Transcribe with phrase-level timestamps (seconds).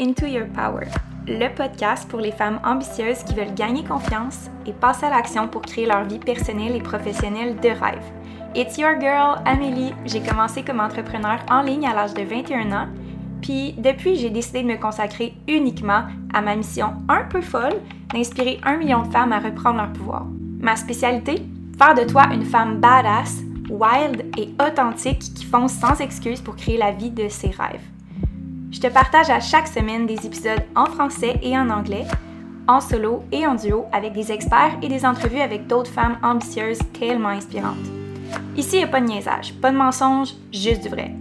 [0.00, 0.86] Into Your Power,
[1.28, 5.60] le podcast pour les femmes ambitieuses qui veulent gagner confiance et passer à l'action pour
[5.60, 8.02] créer leur vie personnelle et professionnelle de rêve.
[8.54, 9.92] It's your girl, Amélie.
[10.06, 12.88] J'ai commencé comme entrepreneur en ligne à l'âge de 21 ans,
[13.42, 17.76] puis depuis, j'ai décidé de me consacrer uniquement à ma mission un peu folle
[18.14, 20.24] d'inspirer un million de femmes à reprendre leur pouvoir.
[20.60, 21.42] Ma spécialité?
[21.76, 26.78] Faire de toi une femme badass, wild et authentique qui fonce sans excuse pour créer
[26.78, 27.84] la vie de ses rêves.
[28.70, 32.06] Je te partage à chaque semaine des épisodes en français et en anglais,
[32.68, 36.78] en solo et en duo avec des experts et des entrevues avec d'autres femmes ambitieuses
[36.98, 37.74] tellement inspirantes.
[38.56, 41.12] Ici, il n'y a pas de niaisage, pas de mensonge, juste du vrai.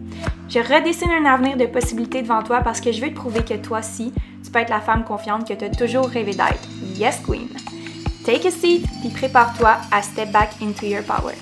[0.48, 3.56] Je redessine un avenir de possibilités devant toi parce que je veux te prouver que
[3.56, 6.68] toi aussi, tu peux être la femme confiante que tu as toujours rêvé d'être.
[6.98, 7.48] Yes, Queen!
[8.26, 11.34] Take a seat, puis prépare-toi à step back into your power.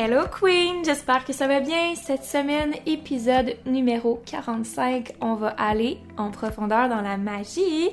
[0.00, 1.96] Hello Queen, j'espère que ça va bien.
[1.96, 7.88] Cette semaine, épisode numéro 45, on va aller en profondeur dans la magie.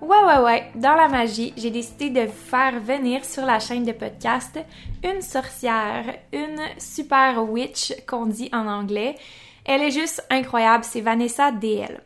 [0.00, 3.90] Ouais, ouais, ouais, dans la magie, j'ai décidé de faire venir sur la chaîne de
[3.90, 4.60] podcast
[5.02, 9.16] une sorcière, une super witch qu'on dit en anglais.
[9.64, 12.00] Elle est juste incroyable, c'est Vanessa DL.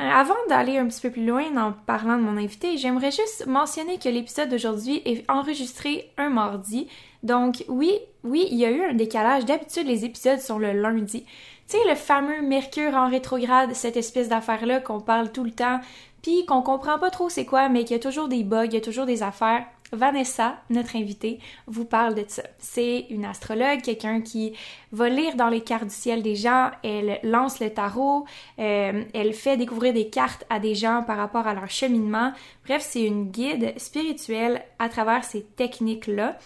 [0.00, 3.46] Euh, avant d'aller un petit peu plus loin en parlant de mon invité, j'aimerais juste
[3.46, 6.88] mentionner que l'épisode d'aujourd'hui est enregistré un mardi.
[7.22, 9.46] Donc oui, oui, il y a eu un décalage.
[9.46, 11.24] D'habitude, les épisodes sont le lundi.
[11.68, 15.80] Tu sais, le fameux Mercure en rétrograde, cette espèce d'affaire-là qu'on parle tout le temps,
[16.22, 18.74] puis qu'on comprend pas trop c'est quoi, mais qu'il y a toujours des bugs, il
[18.74, 19.64] y a toujours des affaires.
[19.92, 22.42] Vanessa, notre invitée, vous parle de ça.
[22.58, 24.52] C'est une astrologue, quelqu'un qui
[24.92, 28.24] va lire dans les cartes du ciel des gens, elle lance le tarot,
[28.58, 32.32] euh, elle fait découvrir des cartes à des gens par rapport à leur cheminement.
[32.64, 36.38] Bref, c'est une guide spirituelle à travers ces techniques-là.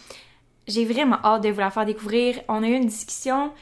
[0.67, 2.41] J'ai vraiment hâte de vous la faire découvrir.
[2.49, 3.53] On a eu une discussion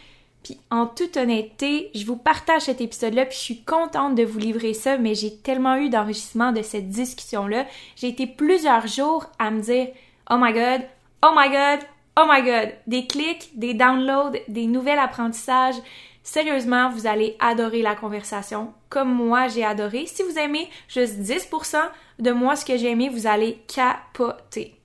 [0.43, 4.39] puis en toute honnêteté, je vous partage cet épisode-là, puis je suis contente de vous
[4.39, 7.67] livrer ça, mais j'ai tellement eu d'enregistrement de cette discussion-là.
[7.97, 9.89] J'ai été plusieurs jours à me dire
[10.31, 10.83] Oh my god,
[11.25, 11.81] oh my god,
[12.19, 12.73] oh my god.
[12.87, 15.77] Des clics, des downloads, des nouvelles apprentissages.
[16.23, 20.07] Sérieusement, vous allez adorer la conversation, comme moi j'ai adoré.
[20.07, 21.79] Si vous aimez juste 10%
[22.19, 24.78] de moi ce que j'ai aimé, vous allez capoter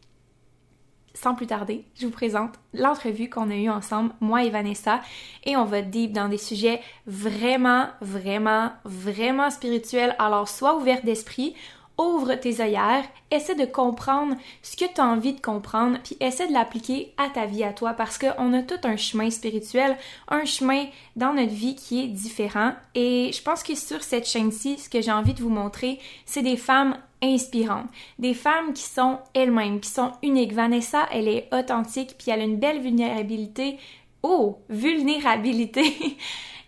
[1.13, 5.01] sans plus tarder, je vous présente l'entrevue qu'on a eue ensemble, moi et Vanessa,
[5.43, 10.15] et on va deep dans des sujets vraiment, vraiment, vraiment spirituels.
[10.19, 11.55] Alors, sois ouverte d'esprit,
[11.97, 16.47] ouvre tes œillères, essaie de comprendre ce que tu as envie de comprendre, puis essaie
[16.47, 19.97] de l'appliquer à ta vie, à toi, parce qu'on a tout un chemin spirituel,
[20.27, 20.85] un chemin
[21.15, 22.73] dans notre vie qui est différent.
[22.95, 26.41] Et je pense que sur cette chaîne-ci, ce que j'ai envie de vous montrer, c'est
[26.41, 27.89] des femmes inspirantes,
[28.19, 30.53] des femmes qui sont elles-mêmes, qui sont uniques.
[30.53, 33.77] Vanessa, elle est authentique, puis elle a une belle vulnérabilité.
[34.21, 35.83] Oh, vulnérabilité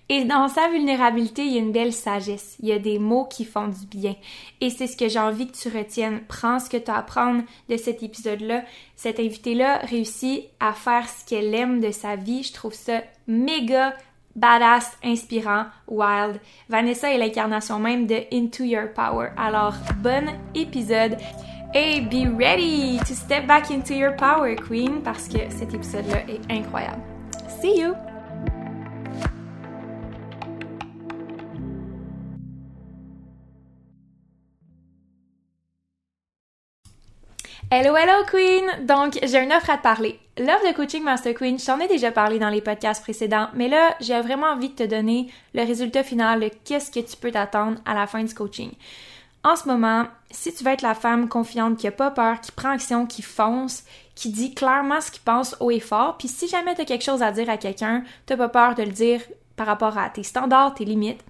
[0.07, 2.57] Et dans sa vulnérabilité, il y a une belle sagesse.
[2.61, 4.15] Il y a des mots qui font du bien.
[4.61, 6.21] Et c'est ce que j'ai envie que tu retiennes.
[6.27, 7.05] Prends ce que tu as à
[7.69, 8.63] de cet épisode-là.
[8.95, 12.43] Cette invitée-là réussit à faire ce qu'elle aime de sa vie.
[12.43, 13.95] Je trouve ça méga
[14.35, 16.39] badass, inspirant, wild.
[16.69, 19.29] Vanessa est l'incarnation même de Into Your Power.
[19.37, 21.17] Alors, bon épisode.
[21.73, 26.39] Et be ready to step back into your power, Queen, parce que cet épisode-là est
[26.49, 27.01] incroyable.
[27.61, 27.93] See you!
[37.69, 38.85] Hello, hello Queen!
[38.85, 40.19] Donc, j'ai une offre à te parler.
[40.37, 43.69] L'offre de coaching Master Queen, je t'en ai déjà parlé dans les podcasts précédents, mais
[43.69, 47.31] là, j'ai vraiment envie de te donner le résultat final de qu'est-ce que tu peux
[47.31, 48.71] t'attendre à la fin du coaching.
[49.45, 52.51] En ce moment, si tu veux être la femme confiante qui a pas peur, qui
[52.51, 56.49] prend action, qui fonce, qui dit clairement ce qu'il pense haut et fort, puis si
[56.49, 59.21] jamais tu as quelque chose à dire à quelqu'un, t'as pas peur de le dire
[59.55, 61.23] par rapport à tes standards, tes limites.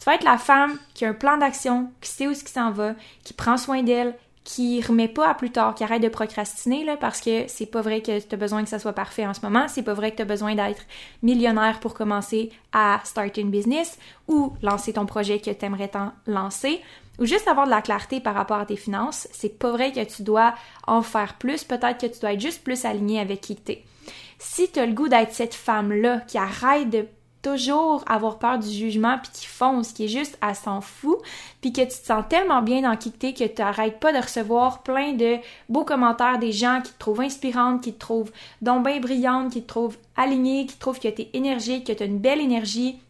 [0.00, 2.50] Tu vas être la femme qui a un plan d'action, qui sait où ce qui
[2.50, 4.16] s'en va, qui prend soin d'elle,
[4.48, 7.82] qui remet pas à plus tard, qui arrête de procrastiner là, parce que c'est pas
[7.82, 10.10] vrai que tu as besoin que ça soit parfait en ce moment, c'est pas vrai
[10.10, 10.80] que tu as besoin d'être
[11.22, 16.12] millionnaire pour commencer à start une business ou lancer ton projet que tu aimerais tant
[16.26, 16.80] lancer
[17.18, 20.02] ou juste avoir de la clarté par rapport à tes finances, c'est pas vrai que
[20.02, 20.54] tu dois
[20.86, 23.84] en faire plus, peut-être que tu dois être juste plus aligné avec qui tu es.
[24.38, 27.06] Si tu as le goût d'être cette femme-là qui arrête de
[27.42, 31.18] toujours avoir peur du jugement puis qui fonce, qui est juste à s'en fout,
[31.60, 34.82] puis que tu te sens tellement bien dans qui que tu n'arrêtes pas de recevoir
[34.82, 35.36] plein de
[35.68, 38.32] beaux commentaires des gens qui te trouvent inspirante, qui te trouvent
[38.62, 41.92] donc bien brillante, qui te trouvent alignée, qui te trouvent que tu es énergique, que
[41.92, 43.00] tu as une belle énergie.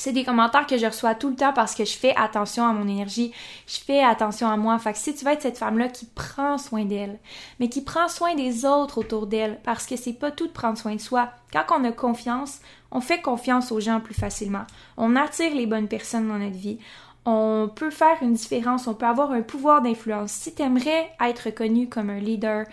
[0.00, 2.72] C'est des commentaires que je reçois tout le temps parce que je fais attention à
[2.72, 3.34] mon énergie,
[3.66, 4.78] je fais attention à moi.
[4.78, 7.18] Fait que si tu vas être cette femme-là qui prend soin d'elle,
[7.58, 10.78] mais qui prend soin des autres autour d'elle, parce que c'est pas tout de prendre
[10.78, 11.28] soin de soi.
[11.52, 12.60] Quand on a confiance,
[12.90, 14.64] on fait confiance aux gens plus facilement.
[14.96, 16.78] On attire les bonnes personnes dans notre vie.
[17.26, 20.32] On peut faire une différence, on peut avoir un pouvoir d'influence.
[20.32, 22.64] Si tu aimerais être reconnu comme un leader,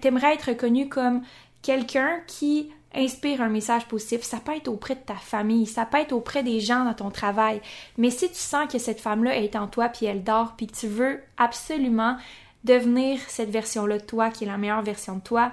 [0.00, 1.20] t'aimerais être reconnu comme
[1.60, 4.22] quelqu'un qui inspire un message positif.
[4.22, 7.10] Ça peut être auprès de ta famille, ça peut être auprès des gens dans ton
[7.10, 7.60] travail.
[7.96, 10.76] Mais si tu sens que cette femme-là est en toi, puis elle dort, puis que
[10.76, 12.16] tu veux absolument
[12.64, 15.52] devenir cette version-là de toi, qui est la meilleure version de toi,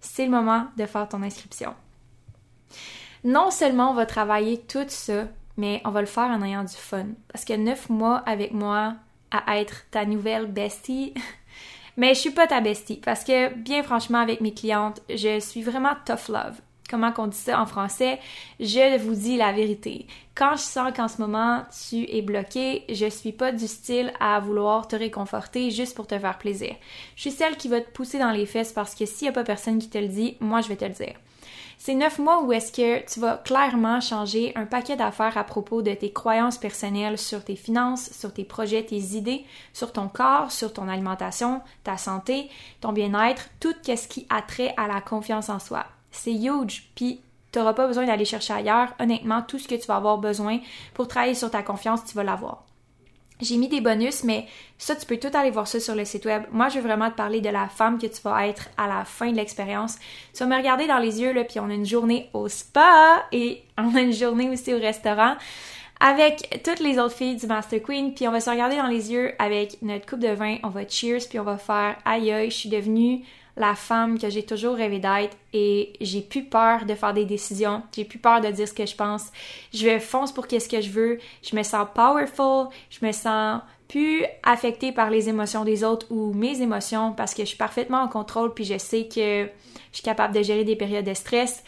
[0.00, 1.74] c'est le moment de faire ton inscription.
[3.24, 6.74] Non seulement on va travailler tout ça, mais on va le faire en ayant du
[6.74, 7.06] fun.
[7.32, 8.94] Parce que neuf mois avec moi
[9.30, 11.14] à être ta nouvelle bestie,
[12.00, 15.60] Mais je suis pas ta bestie parce que, bien franchement, avec mes clientes, je suis
[15.60, 16.58] vraiment tough love.
[16.88, 18.18] Comment qu'on dit ça en français?
[18.58, 20.06] Je vous dis la vérité.
[20.34, 24.40] Quand je sens qu'en ce moment tu es bloqué, je suis pas du style à
[24.40, 26.74] vouloir te réconforter juste pour te faire plaisir.
[27.16, 29.32] Je suis celle qui va te pousser dans les fesses parce que s'il y a
[29.32, 31.16] pas personne qui te le dit, moi je vais te le dire.
[31.90, 35.82] C'est neuf mois où est-ce que tu vas clairement changer un paquet d'affaires à propos
[35.82, 40.52] de tes croyances personnelles sur tes finances, sur tes projets, tes idées, sur ton corps,
[40.52, 42.48] sur ton alimentation, ta santé,
[42.80, 45.84] ton bien-être, tout ce qui a trait à la confiance en soi.
[46.12, 48.94] C'est huge, puis tu n'auras pas besoin d'aller chercher ailleurs.
[49.00, 50.60] Honnêtement, tout ce que tu vas avoir besoin
[50.94, 52.66] pour travailler sur ta confiance, tu vas l'avoir.
[53.40, 54.46] J'ai mis des bonus, mais
[54.78, 56.42] ça, tu peux tout aller voir ça sur le site web.
[56.52, 59.04] Moi, je veux vraiment te parler de la femme que tu vas être à la
[59.04, 59.98] fin de l'expérience.
[60.34, 63.24] Tu vas me regarder dans les yeux, là, puis on a une journée au spa
[63.32, 65.36] et on a une journée aussi au restaurant
[66.00, 69.12] avec toutes les autres filles du Master Queen, puis on va se regarder dans les
[69.12, 72.50] yeux avec notre coupe de vin, on va cheers, puis on va faire aïe aïe,
[72.50, 73.22] je suis devenue
[73.56, 77.82] la femme que j'ai toujours rêvé d'être et j'ai plus peur de faire des décisions,
[77.94, 79.26] j'ai plus peur de dire ce que je pense.
[79.74, 83.60] Je vais fonce pour qu'est-ce que je veux, je me sens powerful, je me sens
[83.88, 88.02] plus affectée par les émotions des autres ou mes émotions parce que je suis parfaitement
[88.02, 91.64] en contrôle puis je sais que je suis capable de gérer des périodes de stress.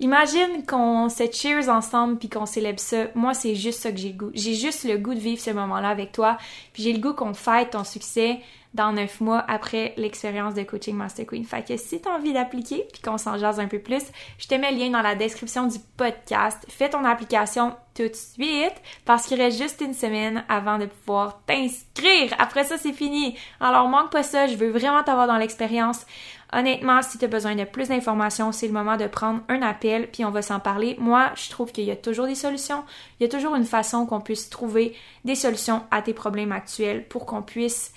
[0.00, 3.06] Imagine qu'on se cheers ensemble puis qu'on célèbre ça.
[3.14, 4.30] Moi, c'est juste ça que j'ai le goût.
[4.34, 6.36] J'ai juste le goût de vivre ce moment-là avec toi.
[6.72, 8.40] Puis j'ai le goût qu'on fête ton succès
[8.74, 11.44] dans neuf mois après l'expérience de coaching Master Queen.
[11.44, 14.02] Fait que si tu as envie d'appliquer puis qu'on s'en jase un peu plus,
[14.38, 16.66] je te mets le lien dans la description du podcast.
[16.68, 18.74] Fais ton application tout de suite
[19.04, 22.34] parce qu'il reste juste une semaine avant de pouvoir t'inscrire.
[22.38, 23.36] Après ça, c'est fini.
[23.60, 26.04] Alors manque pas ça, je veux vraiment t'avoir dans l'expérience.
[26.52, 30.08] Honnêtement, si tu as besoin de plus d'informations, c'est le moment de prendre un appel
[30.10, 30.96] puis on va s'en parler.
[30.98, 32.84] Moi, je trouve qu'il y a toujours des solutions.
[33.18, 37.06] Il y a toujours une façon qu'on puisse trouver des solutions à tes problèmes actuels
[37.08, 37.92] pour qu'on puisse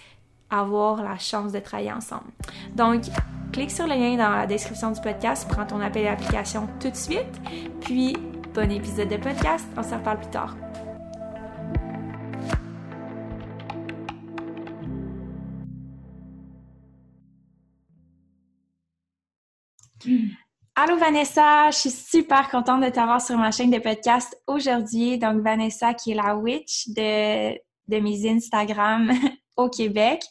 [0.50, 2.32] avoir la chance de travailler ensemble.
[2.76, 3.04] Donc,
[3.52, 6.96] clique sur le lien dans la description du podcast, prends ton appel d'application tout de
[6.96, 7.42] suite,
[7.82, 8.16] puis
[8.54, 10.56] bon épisode de podcast, on se reparle plus tard.
[20.76, 25.18] Allô Vanessa, je suis super contente de t'avoir sur ma chaîne de podcast aujourd'hui.
[25.18, 27.54] Donc Vanessa qui est la witch de,
[27.88, 29.12] de mes Instagram
[29.58, 30.24] au Québec.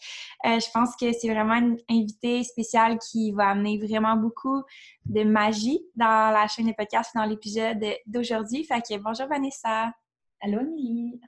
[0.47, 4.63] Euh, je pense que c'est vraiment une invitée spéciale qui va amener vraiment beaucoup
[5.05, 8.65] de magie dans la chaîne de podcast, dans l'épisode d'aujourd'hui.
[8.65, 9.93] Fait que bonjour Vanessa.
[10.41, 11.21] Allô Nelly.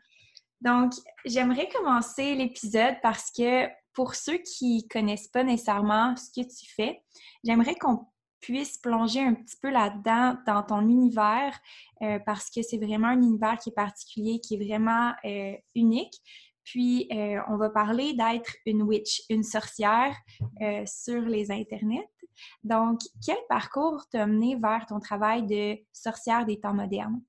[0.61, 0.93] Donc,
[1.25, 7.03] j'aimerais commencer l'épisode parce que pour ceux qui connaissent pas nécessairement ce que tu fais,
[7.45, 8.07] j'aimerais qu'on
[8.41, 11.59] puisse plonger un petit peu là-dedans, dans ton univers,
[12.03, 16.15] euh, parce que c'est vraiment un univers qui est particulier, qui est vraiment euh, unique.
[16.71, 20.15] Puis, euh, on va parler d'être une witch, une sorcière
[20.87, 22.09] sur les internets.
[22.63, 27.23] Donc, quel parcours t'a mené vers ton travail de sorcière des temps modernes?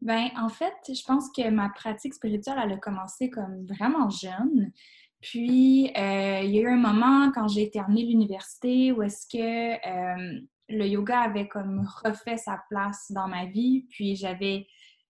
[0.00, 4.72] Ben, en fait, je pense que ma pratique spirituelle, elle a commencé comme vraiment jeune.
[5.20, 9.74] Puis, euh, il y a eu un moment quand j'ai terminé l'université où est-ce que
[9.74, 13.86] euh, le yoga avait comme refait sa place dans ma vie.
[13.90, 14.66] Puis, j'avais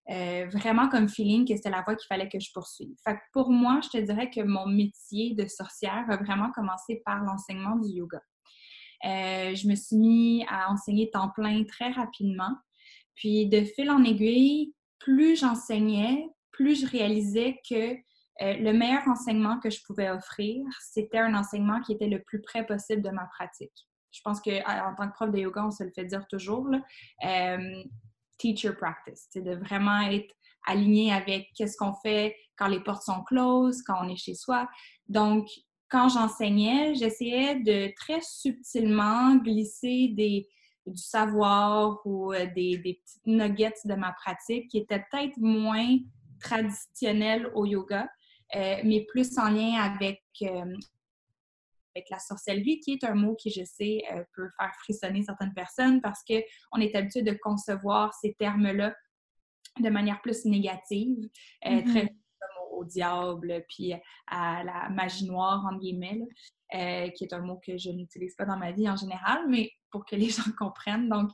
[0.09, 2.95] euh, vraiment comme feeling que c'était la voie qu'il fallait que je poursuive.
[3.03, 7.23] Fait pour moi, je te dirais que mon métier de sorcière a vraiment commencé par
[7.23, 8.21] l'enseignement du yoga.
[9.03, 12.55] je me suis mis à enseigner temps plein très rapidement.
[13.15, 17.95] Puis, de fil en aiguille, plus j'enseignais, plus je réalisais que
[18.41, 22.41] euh, le meilleur enseignement que je pouvais offrir, c'était un enseignement qui était le plus
[22.41, 23.87] près possible de ma pratique.
[24.11, 26.67] Je pense qu'en tant que prof de yoga, on se le fait dire toujours,
[27.25, 27.83] euh,
[28.37, 30.33] teacher practice, c'est de vraiment être
[30.65, 34.67] aligné avec qu'est-ce qu'on fait quand les portes sont closes, quand on est chez soi.
[35.07, 35.47] Donc,
[35.89, 40.07] quand j'enseignais, j'essayais de très subtilement glisser
[40.85, 45.97] du savoir ou euh, des, petites nuggets de ma pratique qui étaient peut-être moins
[46.39, 48.09] traditionnelles au yoga,
[48.55, 50.23] euh, mais plus en lien avec,
[51.95, 54.03] avec la sorcellerie, qui est un mot qui, je sais,
[54.35, 58.95] peut faire frissonner certaines personnes parce qu'on est habitué de concevoir ces termes-là
[59.79, 61.29] de manière plus négative,
[61.65, 61.83] mm-hmm.
[61.91, 62.22] très comme
[62.77, 63.93] au, diable, puis
[64.27, 66.19] à la magie noire, en guillemets.
[66.75, 69.69] Euh, qui est un mot que je n'utilise pas dans ma vie en général, mais
[69.91, 71.07] pour que les gens comprennent.
[71.07, 71.29] Donc,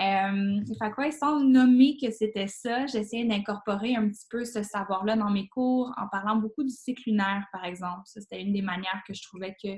[0.00, 5.28] euh, quoi, sans nommer que c'était ça, j'essayais d'incorporer un petit peu ce savoir-là dans
[5.28, 8.00] mes cours en parlant beaucoup du cycle lunaire, par exemple.
[8.06, 9.68] Ça, c'était une des manières que je trouvais que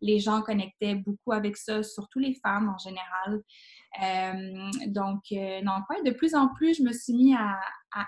[0.00, 3.42] les gens connectaient beaucoup avec ça, surtout les femmes en général.
[4.00, 7.58] Euh, donc, ouais, de plus en plus, je me suis mis à,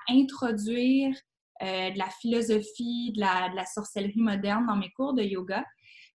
[0.09, 1.17] introduire
[1.61, 5.65] de la philosophie, de la, de la, sorcellerie moderne dans mes cours de yoga.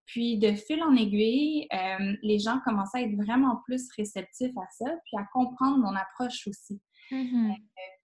[0.09, 4.67] Puis de fil en aiguille, euh, les gens commençaient à être vraiment plus réceptifs à
[4.71, 6.81] ça, puis à comprendre mon approche aussi.
[7.11, 7.51] Mm-hmm.
[7.51, 7.55] Euh,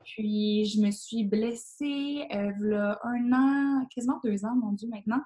[0.05, 5.23] puis je me suis blessée euh, a un an, quasiment deux ans, mon Dieu, maintenant.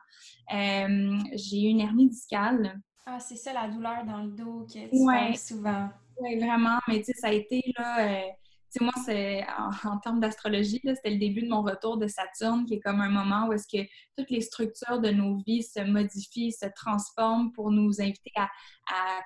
[0.48, 2.80] j'ai eu une hernie discale.
[3.06, 5.34] Ah, c'est ça la douleur dans le dos que tu ouais.
[5.34, 5.88] souvent.
[6.20, 6.78] Oui, vraiment.
[6.86, 8.22] Mais tu sais, ça a été là
[8.70, 9.44] sais, moi, c'est
[9.84, 13.08] en, termes d'astrologie, c'était le début de mon retour de Saturne, qui est comme un
[13.08, 17.70] moment où est-ce que toutes les structures de nos vies se modifient, se transforment pour
[17.70, 18.48] nous inviter à,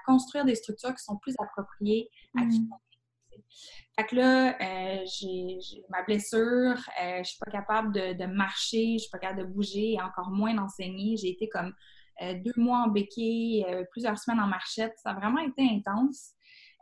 [0.07, 2.69] construire des structures qui sont plus appropriées à qui mm.
[3.97, 5.59] fait que là, euh, j'ai
[5.89, 9.93] ma blessure, euh, je suis pas capable de, marcher, je suis pas capable de bouger
[9.93, 11.17] et encore moins d'enseigner.
[11.17, 11.73] J'ai été comme
[12.23, 14.95] euh, deux mois en béquille, plusieurs semaines en marchette.
[15.03, 16.33] Ça a vraiment été intense.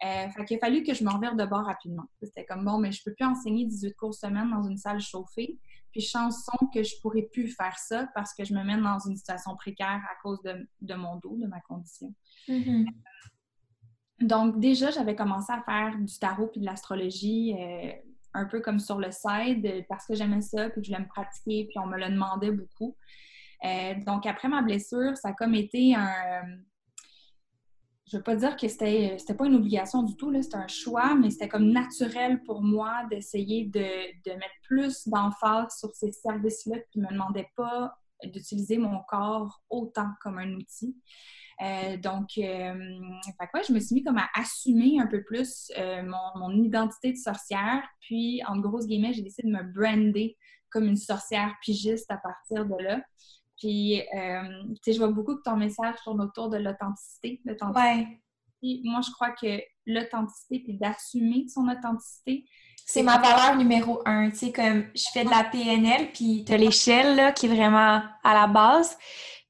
[0.03, 2.05] Euh, fait qu'il a fallu que je me revire de bord rapidement.
[2.23, 5.59] C'était comme bon, mais je peux plus enseigner 18 cours semaine dans une salle chauffée.
[5.93, 9.17] Puis chanson que je pourrais plus faire ça parce que je me mène dans une
[9.17, 12.15] situation précaire à cause de, mon dos, de ma condition.
[12.49, 12.87] Mm-hmm.
[14.23, 17.93] Donc déjà, j'avais commencé à faire du tarot puis de l'astrologie euh,
[18.33, 21.09] un peu comme sur le side parce que j'aimais ça puis que je voulais me
[21.09, 22.97] pratiquer puis on me le demandait beaucoup.
[23.65, 26.43] Euh, donc après ma blessure, ça a comme été un
[28.11, 31.15] je veux pas dire que c'était c'était pas une obligation du tout, c'était un choix,
[31.15, 36.79] mais c'était comme naturel pour moi d'essayer de, de, mettre plus d'emphase sur ces services-là
[36.91, 40.97] qui ne me demandaient pas d'utiliser mon corps autant comme un outil.
[41.63, 42.75] Euh, donc, euh,
[43.67, 47.19] je me suis mis comme à assumer un peu plus euh, mon, mon, identité de
[47.19, 47.83] sorcière.
[48.01, 50.39] Puis, en grosses guillemets, j'ai décidé de me brander
[50.71, 53.03] comme une sorcière pigiste à partir de là.
[53.61, 57.41] Puis, euh, tu sais, je vois beaucoup que ton message tourne autour de l'authenticité.
[57.47, 58.07] Ouais.
[58.63, 62.45] Moi, je crois que l'authenticité, puis d'assumer son authenticité.
[62.87, 64.31] C'est ma valeur numéro un.
[64.31, 67.55] Tu sais, comme je fais de la PNL, puis tu as l'échelle, là, qui est
[67.55, 68.97] vraiment à la base.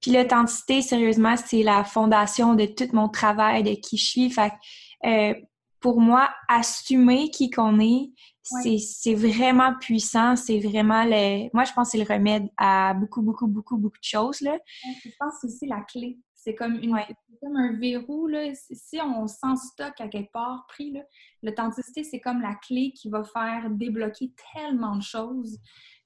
[0.01, 4.31] Puis l'authenticité, sérieusement, c'est la fondation de tout mon travail, de qui je suis.
[4.31, 4.53] Fait
[5.05, 5.35] euh,
[5.81, 8.11] pour moi, assumer qui qu'on est,
[8.43, 10.37] c'est vraiment puissant.
[10.37, 11.49] C'est vraiment le.
[11.55, 14.41] Moi, je pense que c'est le remède à beaucoup, beaucoup, beaucoup, beaucoup de choses.
[14.41, 14.59] Là.
[15.05, 16.19] Je pense que c'est la clé.
[16.35, 16.97] C'est comme, une,
[17.43, 18.27] comme un verrou.
[18.27, 18.53] Là.
[18.55, 20.97] Si on sent stock à quelque part pris,
[21.43, 25.59] l'authenticité, c'est comme la clé qui va faire débloquer tellement de choses.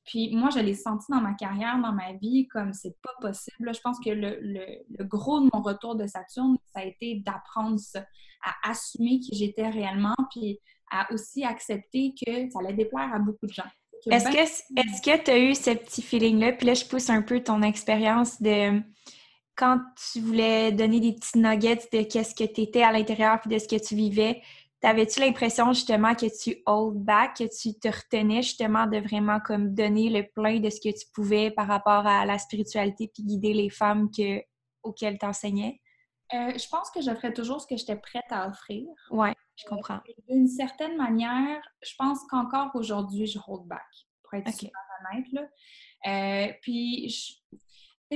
[0.04, 3.74] Puis moi, je l'ai senti dans ma carrière, dans ma vie, comme c'est pas possible.
[3.74, 7.78] Je pense que le, le, gros de mon retour de Saturne, ça a été d'apprendre
[7.78, 8.04] ça,
[8.42, 10.58] à assumer qui j'étais réellement, puis
[10.90, 13.64] à aussi accepter que ça allait déplaire à beaucoup de gens.
[14.10, 16.52] Est-ce que est-ce que tu as eu ce petit feeling-là?
[16.52, 18.82] Puis là, je pousse un peu ton expérience de
[19.56, 19.80] quand
[20.12, 23.58] tu voulais donner des petits nuggets de qu'est-ce que tu étais à l'intérieur puis de
[23.58, 24.42] ce que tu vivais.
[24.84, 29.74] T'avais-tu l'impression justement que tu hold back, que tu te retenais justement de vraiment comme
[29.74, 33.54] donner le plein de ce que tu pouvais par rapport à la spiritualité puis guider
[33.54, 34.42] les femmes que,
[34.82, 35.80] auxquelles tu enseignais?
[36.34, 38.84] Euh, je pense que j'offrais toujours ce que j'étais prête à offrir.
[39.10, 40.00] Oui, je comprends.
[40.06, 43.80] Euh, d'une certaine manière, je pense qu'encore aujourd'hui, je hold back,
[44.22, 45.26] pour être super honnête.
[45.32, 45.42] Là.
[46.08, 47.56] Euh, puis, je,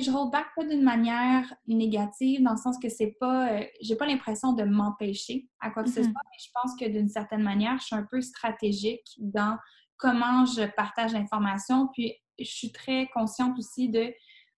[0.00, 4.06] je hold back pas d'une manière négative, dans le sens que c'est pas, j'ai pas
[4.06, 6.04] l'impression de m'empêcher à quoi que ce mm-hmm.
[6.04, 9.56] soit, mais je pense que d'une certaine manière, je suis un peu stratégique dans
[9.96, 14.12] comment je partage l'information, puis je suis très consciente aussi de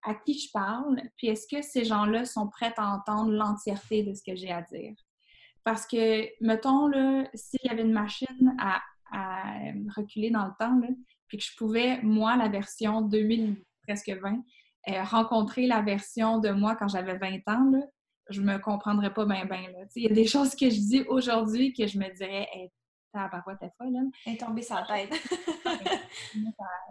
[0.03, 4.13] à qui je parle, puis est-ce que ces gens-là sont prêts à entendre l'entièreté de
[4.13, 4.93] ce que j'ai à dire?
[5.63, 8.81] Parce que, mettons, là, s'il y avait une machine à,
[9.95, 10.79] reculer dans le temps,
[11.27, 14.37] puis que je pouvais, moi, la version 2000, presque 20, euh,
[14.87, 17.79] rencontrer la version de moi quand j'avais 20 ans, là,
[18.29, 19.63] je me comprendrais pas bien, bien.
[19.95, 22.47] Il y a des choses que je dis aujourd'hui que je me dirais,
[23.11, 24.01] ta paroi t'es folle, là.
[24.25, 25.13] Elle est tombée la tête.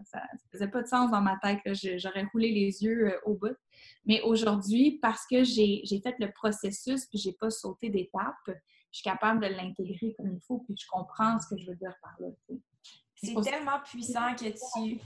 [0.04, 1.60] ça, ne faisait pas de sens dans ma tête.
[1.98, 3.56] J'aurais roulé les yeux euh, au bout.
[4.04, 9.04] Mais aujourd'hui, parce que j'ai fait le processus puis j'ai pas sauté d'étape, je suis
[9.04, 12.16] capable de l'intégrer comme il faut puis je comprends ce que je veux dire par
[12.20, 12.28] là.
[13.14, 15.00] C'est tellement puissant que tu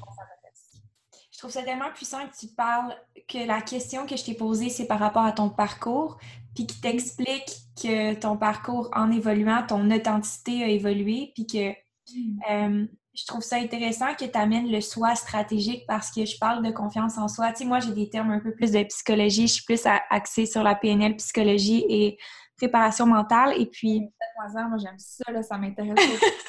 [1.43, 2.95] trouve ça tellement puissant que tu parles
[3.29, 6.19] que la question que je t'ai posée, c'est par rapport à ton parcours,
[6.55, 7.51] puis qui t'explique
[7.83, 11.71] que ton parcours en évoluant, ton authenticité a évolué, puis que
[12.15, 12.41] mm.
[12.49, 16.65] euh, je trouve ça intéressant que tu amènes le soi stratégique parce que je parle
[16.65, 17.51] de confiance en soi.
[17.51, 19.49] Tu sais, moi, j'ai des termes un peu plus de psychologie.
[19.49, 22.19] Je suis plus axée sur la PNL, psychologie et
[22.57, 23.61] préparation mentale.
[23.61, 24.09] Et puis.
[24.37, 25.99] Moi, j'aime ça, là, ça m'intéresse.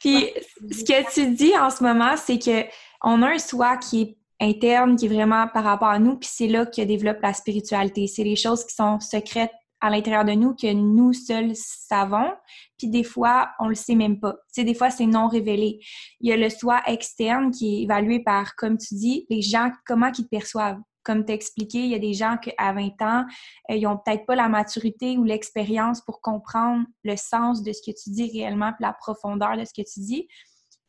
[0.00, 0.30] puis,
[0.70, 2.64] ce que tu dis en ce moment, c'est que
[3.02, 6.28] on a un soi qui est interne, qui est vraiment par rapport à nous, puis
[6.30, 8.06] c'est là que développe la spiritualité.
[8.06, 12.32] C'est les choses qui sont secrètes à l'intérieur de nous que nous seuls savons,
[12.76, 14.32] puis des fois, on le sait même pas.
[14.32, 15.80] Tu sais, des fois, c'est non révélé.
[16.20, 19.70] Il y a le soi externe qui est évalué par, comme tu dis, les gens,
[19.86, 20.80] comment ils te perçoivent.
[21.04, 23.24] Comme tu expliqué, il y a des gens qu'à 20 ans,
[23.70, 27.80] euh, ils ont peut-être pas la maturité ou l'expérience pour comprendre le sens de ce
[27.80, 30.28] que tu dis réellement, puis la profondeur de ce que tu dis.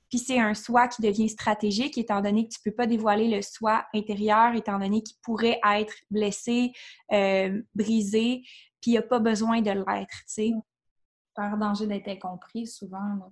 [0.10, 3.28] Puis c'est un soi qui devient stratégique, étant donné que tu ne peux pas dévoiler
[3.28, 6.72] le soi intérieur, étant donné qu'il pourrait être blessé,
[7.12, 8.44] euh, brisé,
[8.82, 10.51] puis il n'y a pas besoin de l'être, tu sais.
[11.36, 13.32] Par danger d'être incompris, souvent.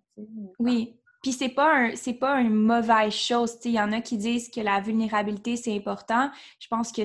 [0.60, 0.96] oui.
[1.24, 3.70] Puis c'est pas c'est pas une mauvaise chose, tu sais.
[3.70, 6.30] Il y en a qui disent que la vulnérabilité, c'est important.
[6.60, 7.02] Je pense que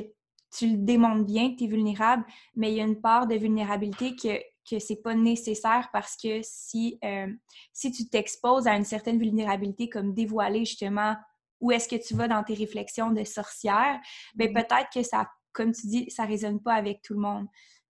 [0.56, 2.24] tu le démontres bien que tu es vulnérable,
[2.54, 4.38] mais il y a une part de vulnérabilité que
[4.68, 7.28] que c'est pas nécessaire parce que si, euh,
[7.72, 11.16] si tu t'exposes à une certaine vulnérabilité, comme dévoiler justement
[11.60, 14.00] où est-ce que tu vas dans tes réflexions de sorcière,
[14.34, 14.54] bien mm-hmm.
[14.54, 17.46] peut-être que ça, comme tu dis, ça résonne pas avec tout le monde.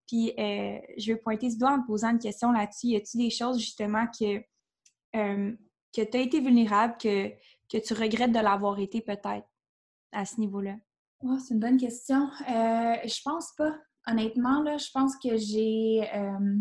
[0.07, 2.89] Puis euh, je vais pointer du doigt en te posant une question là-dessus.
[2.89, 4.43] Y a-t-il des choses justement que,
[5.17, 5.53] euh,
[5.95, 7.31] que tu as été vulnérable, que,
[7.71, 9.47] que tu regrettes de l'avoir été peut-être
[10.13, 10.77] à ce niveau-là?
[11.25, 12.29] Oh, c'est une bonne question.
[12.47, 13.75] je pense pas
[14.07, 16.09] honnêtement, là, je pense que j'ai.
[16.15, 16.57] Euh,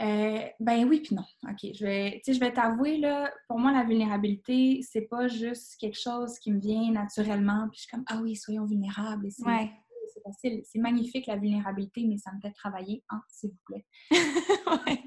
[0.00, 1.24] euh, ben oui, puis non.
[1.44, 1.72] OK.
[1.74, 6.38] Je vais, je vais t'avouer, là, pour moi, la vulnérabilité, c'est pas juste quelque chose
[6.38, 9.28] qui me vient naturellement, puis je suis comme, ah oui, soyons vulnérables.
[9.30, 10.62] C'est facile.
[10.64, 13.86] C'est magnifique, la vulnérabilité, mais ça me fait travailler, hein, s'il vous plaît.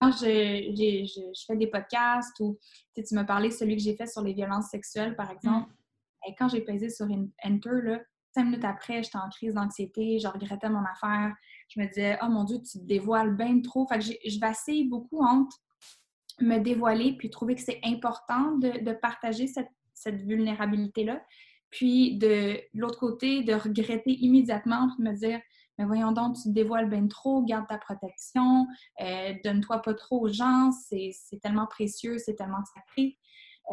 [0.00, 2.58] Quand je, je, fais des podcasts ou
[2.94, 6.30] tu m'as parlé celui que j'ai fait sur les violences sexuelles, par exemple, mm.
[6.30, 7.06] et quand j'ai pesé sur
[7.44, 8.00] Enter, là,
[8.32, 11.34] cinq minutes après, j'étais en crise d'anxiété, je regrettais mon affaire.
[11.68, 13.86] Je me disais, oh mon Dieu, tu te dévoiles bien trop.
[13.86, 15.56] Fait que je vacille beaucoup entre
[16.40, 21.22] me dévoiler puis trouver que c'est important de, partager cette, vulnérabilité-là.
[21.70, 25.40] Puis de, l'autre côté, de regretter immédiatement puis de me dire,
[25.78, 28.66] mais voyons donc, tu te dévoiles bien trop, garde ta protection,
[29.00, 31.12] euh, donne-toi pas trop aux gens, c'est
[31.42, 33.16] tellement précieux, c'est tellement sacré.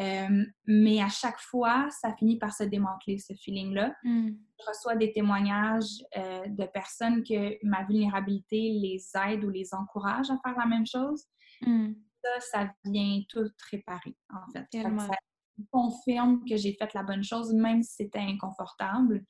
[0.00, 3.94] Euh, mais à chaque fois, ça finit par se démanteler, ce feeling-là.
[4.04, 4.30] Hmm.
[4.60, 10.30] Je reçois des témoignages euh, de personnes que ma vulnérabilité les aide ou les encourage
[10.30, 11.24] à faire la même chose.
[11.62, 11.94] Hmm.
[12.22, 14.66] Ça, ça vient tout réparer, en fait.
[14.72, 15.16] Ça
[15.72, 19.24] confirme que j'ai fait la bonne chose, même si c'était inconfortable.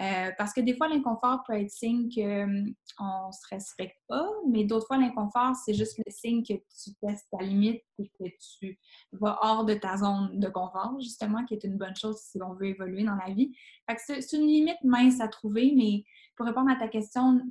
[0.00, 4.26] Euh, parce que des fois, l'inconfort peut être signe qu'on hum, ne se respecte pas,
[4.48, 8.24] mais d'autres fois, l'inconfort, c'est juste le signe que tu testes ta limite et que
[8.58, 8.78] tu
[9.12, 12.54] vas hors de ta zone de confort, justement, qui est une bonne chose si on
[12.54, 13.52] veut évoluer dans la vie.
[13.98, 16.04] c'est une limite mince à trouver, mais
[16.36, 17.42] pour répondre à ta question,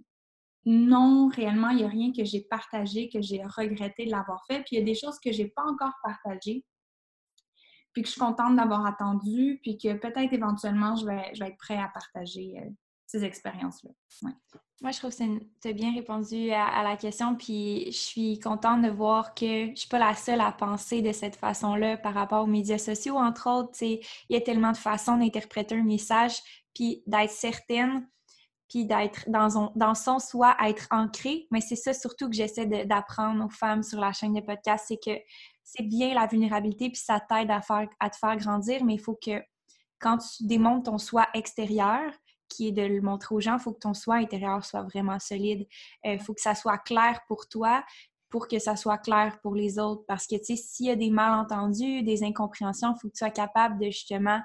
[0.65, 4.59] non, réellement, il n'y a rien que j'ai partagé, que j'ai regretté de l'avoir fait.
[4.61, 6.65] Puis il y a des choses que je n'ai pas encore partagées,
[7.93, 11.77] puis que je suis contente d'avoir attendu, puis que peut-être éventuellement, je vais, être prêt
[11.77, 12.69] à partager euh,
[13.07, 13.89] ces expériences-là.
[14.81, 18.81] Moi, je trouve que tu as bien répondu à, la question, puis je suis contente
[18.81, 22.13] de voir que je ne suis pas la seule à penser de cette façon-là par
[22.13, 23.81] rapport aux médias sociaux, entre autres.
[23.81, 23.99] Il
[24.29, 26.37] y a tellement de façons d'interpréter un message,
[26.73, 28.07] puis d'être certaine,
[28.69, 31.47] puis d'être dans son, dans son soi, être ancré.
[31.51, 34.99] Mais c'est ça surtout que j'essaie d'apprendre aux femmes sur la chaîne de podcast, c'est
[35.03, 35.19] que
[35.71, 39.43] c'est bien la vulnérabilité, puis ça t'aide à, te faire grandir, mais il faut que
[39.99, 42.11] quand tu démontes ton soi extérieur,
[42.47, 45.19] qui est de le montrer aux gens, il faut que ton soi intérieur soit vraiment
[45.19, 45.67] solide.
[46.03, 47.83] Il euh, faut que ça soit clair pour toi
[48.31, 50.03] pour que ça soit clair pour les autres.
[50.07, 53.19] Parce que, tu sais, s'il y a des malentendus, des incompréhensions, il faut que tu
[53.19, 54.39] sois capable de justement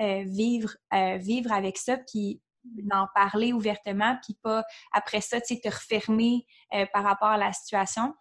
[0.00, 5.54] euh, vivre, euh, vivre avec ça, puis d'en parler ouvertement, puis pas après ça, tu
[5.54, 6.44] sais, te refermer
[6.92, 8.12] par rapport à la situation.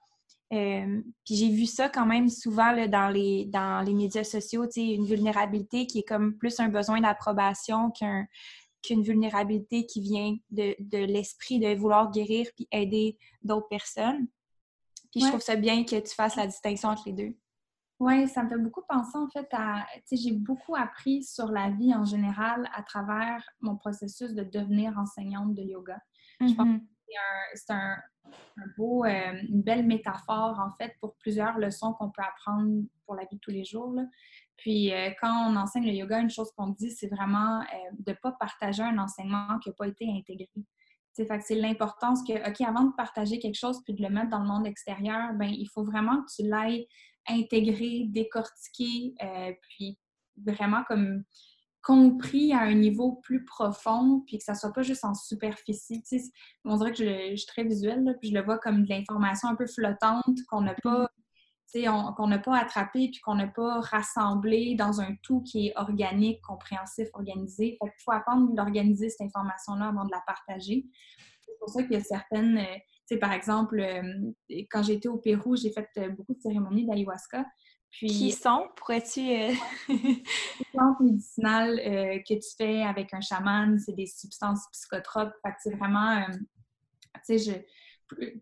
[0.54, 4.66] Euh, puis j'ai vu ça quand même souvent là, dans, les, dans les médias sociaux,
[4.76, 11.00] une vulnérabilité qui est comme plus un besoin d'approbation qu'une vulnérabilité qui vient de, de
[11.00, 14.28] l'esprit de vouloir guérir puis aider d'autres personnes.
[15.12, 17.36] Puis je trouve ça bien que tu fasses la distinction entre les deux.
[18.00, 21.48] Oui, ça me fait beaucoup penser en fait à, tu sais, j'ai beaucoup appris sur
[21.48, 25.98] la vie en général à travers mon processus de devenir enseignante de yoga.
[26.40, 26.80] Je pense mm-hmm.
[26.80, 26.86] que
[27.54, 27.98] c'est un,
[28.78, 33.24] beau, euh, une belle métaphore en fait pour plusieurs leçons qu'on peut apprendre pour la
[33.24, 33.96] vie de tous les jours.
[34.58, 37.66] Puis euh, quand on enseigne le yoga, une chose qu'on dit, c'est vraiment euh,
[38.00, 40.50] de ne pas partager un enseignement qui n'a pas été intégré.
[41.14, 44.48] c'est l'importance que, OK, avant de partager quelque chose puis de le mettre dans le
[44.48, 46.88] monde extérieur, ben il faut vraiment que tu l'ailles
[47.28, 49.98] intégré, décortiqué, euh, puis
[50.46, 51.24] vraiment comme
[51.88, 56.04] compris à un niveau plus profond, puis que ça soit pas juste en superficie.
[56.66, 59.56] on dirait que je, suis très visuelle, puis je le vois comme de l'information un
[59.56, 61.10] peu flottante qu'on n'a pas,
[61.74, 62.16] mm-hmm.
[62.16, 66.42] qu'on n'a pas attrapé, puis qu'on n'a pas rassemblé dans un tout qui est organique,
[66.42, 67.78] compréhensif, organisé.
[67.82, 70.86] Fait il faut apprendre d'organiser cette information-là avant de la partager.
[71.40, 72.58] C'est pour ça qu'il y a certaines...
[72.58, 74.34] Euh, par exemple, euh,
[74.70, 77.46] quand j'étais au Pérou, j'ai fait euh, beaucoup de cérémonies d'ayahuasca.
[77.92, 79.22] Puis, Qui sont, pourrais-tu...
[79.22, 79.54] Euh...
[79.90, 80.24] des
[80.74, 85.34] plantes médicinales euh, que tu fais avec un chaman, c'est des substances psychotropes.
[85.44, 86.26] Fait c'est vraiment...
[87.26, 87.66] tu sais,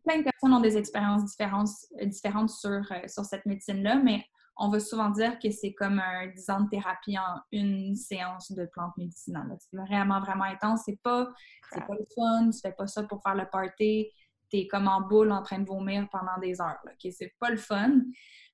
[0.04, 1.70] plein de personnes ont des expériences différentes,
[2.04, 4.26] différentes sur, sur cette médecine-là, mais
[4.58, 8.52] on va souvent dire que c'est comme un 10 ans de thérapie en une séance
[8.52, 9.56] de plantes médicinales.
[9.60, 10.82] C'est vraiment, vraiment intense.
[10.86, 11.30] C'est pas,
[11.72, 14.10] pas le fun, tu fais pas ça pour faire le party
[14.50, 16.80] t'es comme en boule en train de vomir pendant des heures.
[17.00, 18.02] C'est pas le fun.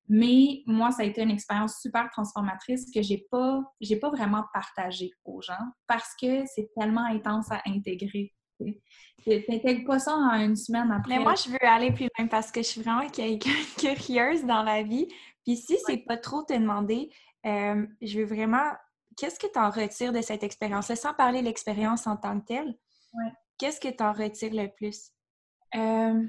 [0.09, 4.43] Mais moi, ça a été une expérience super transformatrice que j'ai pas, j'ai pas vraiment
[4.53, 8.33] partagée aux gens parce que c'est tellement intense à intégrer.
[8.59, 11.17] Tu n'intègres pas ça en une semaine après.
[11.17, 14.63] Mais moi, je veux aller plus loin parce que je suis vraiment quelqu'un curieuse dans
[14.63, 15.07] la vie.
[15.45, 17.09] Puis si c'est pas trop te demander,
[17.45, 18.71] euh, je veux vraiment...
[19.17, 22.45] Qu'est-ce que tu en retires de cette expérience-là, sans parler de l'expérience en tant que
[22.45, 22.77] telle?
[23.57, 25.11] Qu'est-ce que tu en retires le plus?
[25.75, 26.25] Euh,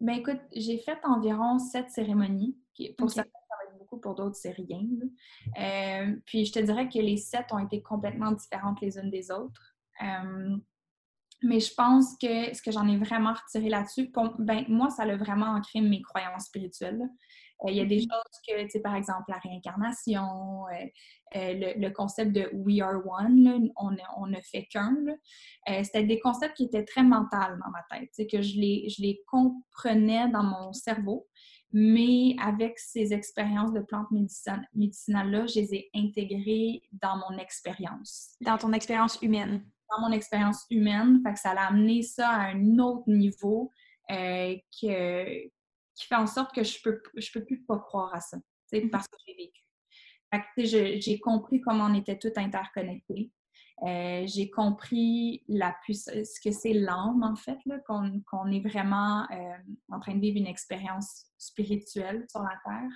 [0.00, 2.56] ben écoute, j'ai fait environ sept cérémonies.
[2.96, 4.80] Pour certains, ça va être beaucoup, pour d'autres, c'est rien.
[5.58, 9.30] Euh, puis je te dirais que les sept ont été complètement différentes les unes des
[9.30, 9.76] autres.
[10.02, 10.56] Euh,
[11.42, 15.16] mais je pense que ce que j'en ai vraiment retiré là-dessus, ben, moi, ça a
[15.16, 17.02] vraiment ancré mes croyances spirituelles.
[17.64, 18.12] Euh, il y a des mm-hmm.
[18.12, 20.86] choses que, tu sais, par exemple, la réincarnation, euh,
[21.36, 24.96] euh, le, concept de We are one, on, on, ne fait qu'un.
[25.82, 28.88] C'était des concepts qui étaient très mentaux dans ma tête, tu sais, que je les,
[28.88, 31.28] je les comprenais dans mon cerveau,
[31.72, 34.10] mais avec ces expériences de plantes
[34.74, 38.34] médicinales-là, je les ai intégrées dans mon expérience.
[38.40, 39.64] Dans ton expérience humaine.
[39.90, 43.70] Dans mon expérience humaine, fait que ça a amené ça à un autre niveau
[44.08, 45.50] que,
[46.00, 48.38] qui fait en sorte que je peux, je peux plus pas croire à ça,
[48.72, 50.98] mmh parce que j'ai vécu.
[50.98, 53.32] j'ai compris comment on était tous interconnectés.
[53.82, 59.56] Euh, j'ai compris la ce que c'est l'âme, en fait, qu'on est vraiment euh,
[59.88, 62.90] en train de vivre une expérience spirituelle sur la Terre.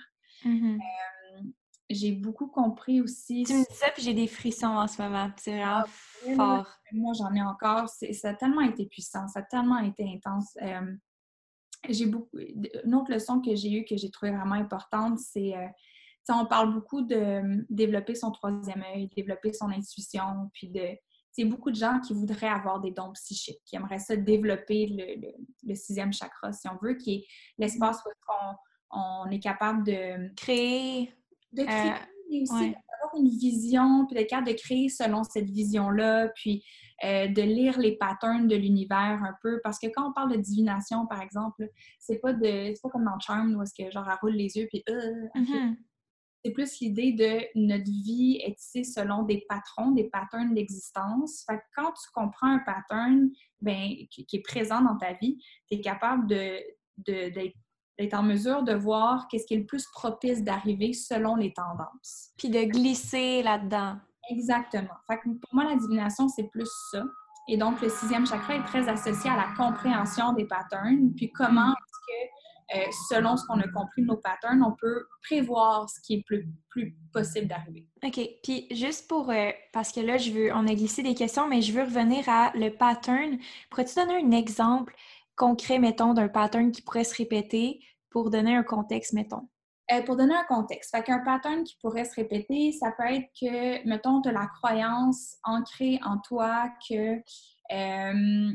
[0.45, 1.41] Mmh euh,
[1.87, 3.43] j'ai beaucoup compris aussi...
[3.45, 5.29] Tu me dis ça, puis j'ai des frissons en ce moment.
[5.37, 6.67] C'est vraiment ah, fort.
[6.91, 7.87] Moi, j'en ai encore.
[7.89, 10.57] Ça a tellement été puissant, ça a tellement été intense
[11.89, 12.37] j'ai beaucoup.
[12.37, 15.55] Une autre leçon que j'ai eue que j'ai trouvée vraiment importante, c'est.
[15.55, 15.67] Euh,
[16.29, 20.97] on parle beaucoup de euh, développer son troisième œil, développer son intuition, puis de.
[21.31, 24.87] C'est beaucoup de gens qui voudraient avoir des dons psychiques, qui aimeraient ça développer
[25.65, 27.25] le, sixième chakra, si on veut, qui est
[27.57, 28.09] l'espace où
[28.91, 31.13] on, est capable de créer.
[31.51, 32.75] De créer euh, aussi
[33.17, 36.63] une vision, puis d'être capable de créer selon cette vision-là, puis
[37.03, 39.59] euh, de lire les patterns de l'univers un peu.
[39.63, 41.67] Parce que quand on parle de divination, par exemple,
[41.99, 44.67] c'est pas de pas comme dans Charm où est-ce que genre elle roule les yeux
[44.69, 45.75] puis euh, mm-hmm.
[46.43, 51.43] c'est plus l'idée de notre vie est tissée selon des patrons, des patterns d'existence.
[51.49, 53.29] Fait que quand tu comprends un pattern
[53.61, 55.37] ben, qui, est présent dans ta vie,
[55.69, 56.59] tu es capable de,
[56.97, 57.55] d'être
[57.97, 62.31] d'être en mesure de voir qu'est-ce qui est le plus propice d'arriver selon les tendances.
[62.37, 63.97] Puis de glisser là-dedans.
[64.29, 64.95] Exactement.
[65.07, 67.03] Fait que pour moi, la divination, c'est plus ça.
[67.47, 71.71] Et donc, le sixième chakra est très associé à la compréhension des patterns, puis comment
[71.71, 76.01] est-ce que, euh, selon ce qu'on a compris de nos patterns, on peut prévoir ce
[76.01, 77.87] qui est plus, plus possible d'arriver.
[78.03, 78.19] OK.
[78.41, 81.61] Puis juste pour, euh, parce que là, je veux, on a glissé des questions, mais
[81.61, 83.37] je veux revenir à le pattern.
[83.69, 84.95] Pourrais-tu donner un exemple
[85.35, 89.49] concret, mettons, d'un pattern qui pourrait se répéter pour donner un contexte, mettons?
[89.91, 93.29] Euh, pour donner un contexte, fait qu'un pattern qui pourrait se répéter, ça peut être
[93.39, 97.17] que, mettons, tu as la croyance ancrée en toi que.
[97.71, 98.51] Euh,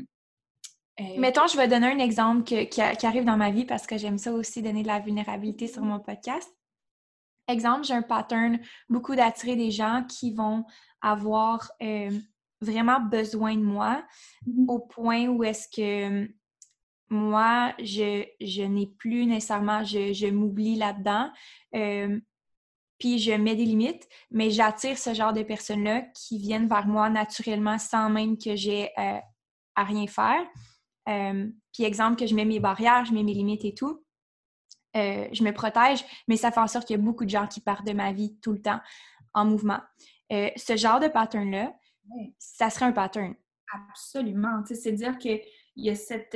[0.99, 4.17] euh, mettons, je vais donner un exemple qui, arrive dans ma vie parce que j'aime
[4.17, 6.51] ça aussi donner de la vulnérabilité sur mon podcast.
[7.47, 10.65] Exemple, j'ai un pattern beaucoup d'attirer des gens qui vont
[11.01, 11.71] avoir
[12.59, 14.03] vraiment besoin de moi
[14.45, 14.65] mm-hmm.
[14.67, 16.29] au point où est-ce que
[17.11, 21.29] moi, je, je n'ai plus nécessairement, je, je m'oublie là-dedans.
[21.75, 22.19] Euh,
[23.01, 27.09] puis je mets des limites, mais j'attire ce genre de personnes-là qui viennent vers moi
[27.09, 29.19] naturellement sans même que j'ai euh,
[29.75, 30.41] à rien faire.
[31.09, 34.05] Euh, puis exemple que je mets mes barrières, je mets mes limites et tout.
[34.95, 37.47] Euh, je me protège, mais ça fait en sorte qu'il y a beaucoup de gens
[37.47, 38.79] qui partent de ma vie tout le temps
[39.33, 39.79] en mouvement.
[40.29, 41.73] ce genre de pattern-là,
[42.37, 43.33] ça serait un pattern.
[43.89, 44.63] Absolument.
[44.65, 45.17] C'est dire
[45.73, 46.35] qu'il y a cette,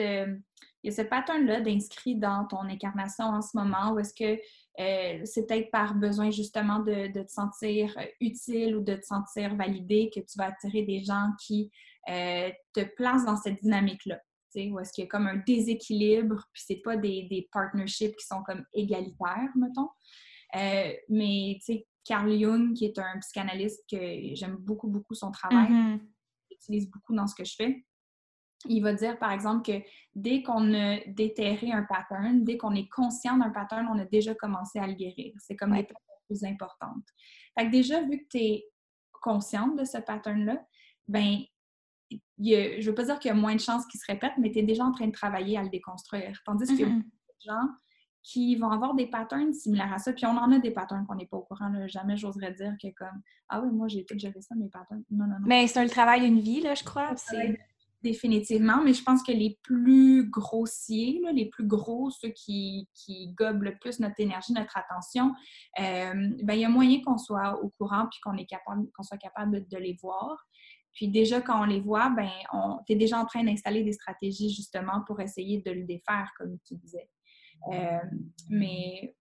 [0.86, 4.40] il y a ce pattern-là d'inscrit dans ton incarnation en ce moment où est-ce que
[4.80, 9.56] euh, c'est peut-être par besoin justement de, te sentir euh, utile ou de te sentir
[9.56, 11.72] validé que tu vas attirer des gens qui
[12.08, 14.20] euh, te placent dans cette dynamique-là.
[14.58, 18.26] Où est-ce qu'il y a comme un déséquilibre, puis c'est pas des, des, partnerships qui
[18.26, 19.90] sont comme égalitaires, mettons.
[21.10, 23.98] mais tu sais, Carl Jung, qui est un psychanalyste que
[24.34, 26.00] j'aime beaucoup, beaucoup son travail, mm-hmm.
[26.52, 27.86] j'utilise beaucoup dans ce que je fais
[28.68, 32.90] il va dire, par exemple, que dès qu'on a déterré un pattern, dès qu'on est
[32.90, 35.34] conscient d'un pattern, on a déjà commencé à le guérir.
[35.40, 37.04] C'est comme l'étape la plus importante.
[37.58, 38.66] Fait que déjà, vu que tu es
[39.22, 40.64] consciente de ce pattern-là,
[41.08, 41.40] ben
[42.10, 44.52] je ne veux pas dire qu'il y a moins de chances qu'il se répète, mais
[44.52, 46.40] tu es déjà en train de travailler à le déconstruire.
[46.46, 47.02] Tandis qu'il y a mm-hmm.
[47.02, 47.68] des gens
[48.26, 50.12] qui vont avoir des patterns similaires à ça.
[50.12, 51.72] Puis on en a des patterns qu'on n'est pas au courant.
[51.88, 55.04] Jamais j'oserais dire que comme Ah oui, moi j'ai tout géré ça, mes patterns.
[55.12, 55.46] Non, non, non.
[55.46, 57.14] Mais c'est un travail d'une vie, là, je crois
[58.06, 63.64] définitivement, mais je pense que les plus grossiers, les plus gros, ceux qui, qui, gobent
[63.64, 65.34] le plus notre énergie, notre attention,
[65.80, 66.14] euh,
[66.44, 69.98] ben, il y a moyen qu'on soit au courant puis qu'on soit capable de, les
[70.00, 70.38] voir.
[70.94, 72.30] Puis déjà, quand on les voit, ben,
[72.86, 76.58] tu es déjà en train d'installer des stratégies justement pour essayer de le défaire, comme
[76.66, 77.10] tu disais.
[77.74, 78.00] Euh,
[78.50, 79.16] mais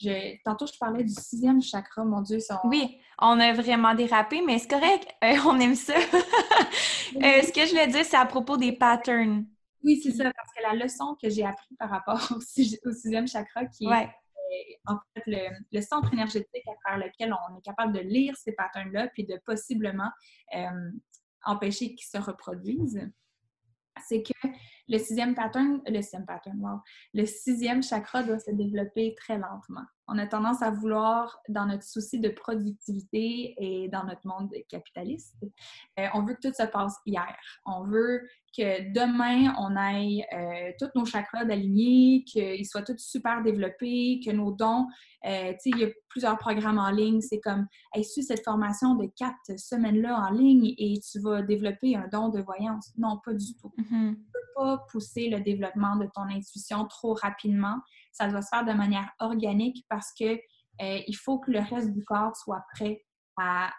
[0.00, 2.38] je, tantôt, je parlais du sixième chakra, mon Dieu.
[2.64, 5.94] Oui, on a vraiment dérapé, mais c'est correct, euh, on aime ça.
[5.96, 9.46] Euh, ce que je voulais dire, c'est à propos des patterns.
[9.84, 13.66] Oui, c'est ça, parce que la leçon que j'ai appris par rapport au, sixième chakra,
[13.66, 15.22] qui est euh, en fait
[15.70, 19.40] le, centre énergétique à travers lequel on est capable de lire ces patterns-là, puis de
[19.44, 20.10] possiblement
[21.44, 23.08] empêcher qu'ils se reproduisent,
[24.06, 24.48] c'est que
[24.88, 26.80] le sixième pattern, le sixième pattern, wow,
[27.14, 29.84] le sixième chakra doit se développer très lentement.
[30.08, 35.36] On a tendance à vouloir, dans notre souci de productivité et dans notre monde capitaliste,
[35.98, 37.34] euh, on veut que tout se passe hier.
[37.64, 43.42] On veut que demain, on ait euh, tous nos chakras alignés, qu'ils soient tous super
[43.42, 44.86] développés, que nos dons,
[45.26, 48.44] euh, tu sais, il y a plusieurs programmes en ligne, c'est comme, hey, suis cette
[48.44, 52.92] formation de quatre semaines-là en ligne et tu vas développer un don de voyance.
[52.96, 53.72] Non, pas du tout.
[53.78, 53.88] Mm-hmm.
[53.90, 57.78] Tu ne peux pas pousser le développement de ton intuition trop rapidement.
[58.14, 60.40] Ça doit se faire de manière organique parce que
[60.80, 63.04] euh, il faut que le reste du corps soit prêt
[63.36, 63.70] à,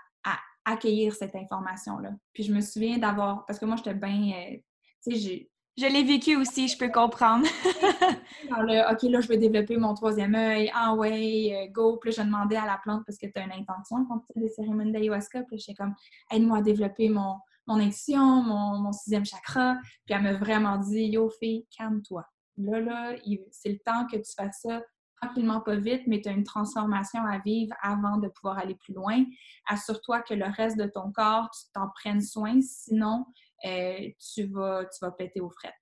[0.67, 2.10] accueillir cette information-là.
[2.34, 4.58] Puis je me souviens d'avoir, parce que moi, j'étais bien, euh,
[5.04, 5.52] tu sais, j'ai...
[5.78, 7.45] Je l'ai vécu aussi, je peux comprendre.
[8.50, 10.71] OK, là, je vais développer mon troisième œil.
[10.74, 11.98] Ah ouais, euh, go.
[11.98, 14.28] Puis là, je demandais à la plante parce que tu as une intention quand tu
[14.34, 15.43] fais des cérémonies d'ayahuasca.
[15.43, 15.93] Puis j'étais comme,
[16.32, 17.36] aide-moi à développer mon,
[17.67, 19.78] mon intuition, mon, mon, sixième chakra.
[20.06, 22.26] Puis elle m'a vraiment dit, yo, fille, calme-toi.
[22.57, 23.15] Là, là,
[23.51, 24.81] c'est le temps que tu fasses ça
[25.21, 28.93] tranquillement, pas vite, mais tu as une transformation à vivre avant de pouvoir aller plus
[28.93, 29.23] loin.
[29.67, 33.25] Assure-toi que le reste de ton corps, tu t'en prennes soin, sinon
[33.65, 35.73] euh, tu, vas, tu vas péter aux frettes.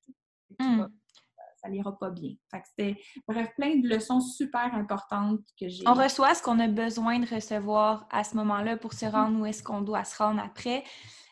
[0.59, 0.85] Hmm.
[1.55, 2.35] ça n'ira pas bien.
[2.63, 2.95] c'était,
[3.27, 5.87] bref, plein de leçons super importantes que j'ai.
[5.87, 9.45] On reçoit ce qu'on a besoin de recevoir à ce moment-là pour se rendre où
[9.47, 10.83] est-ce qu'on doit se rendre après.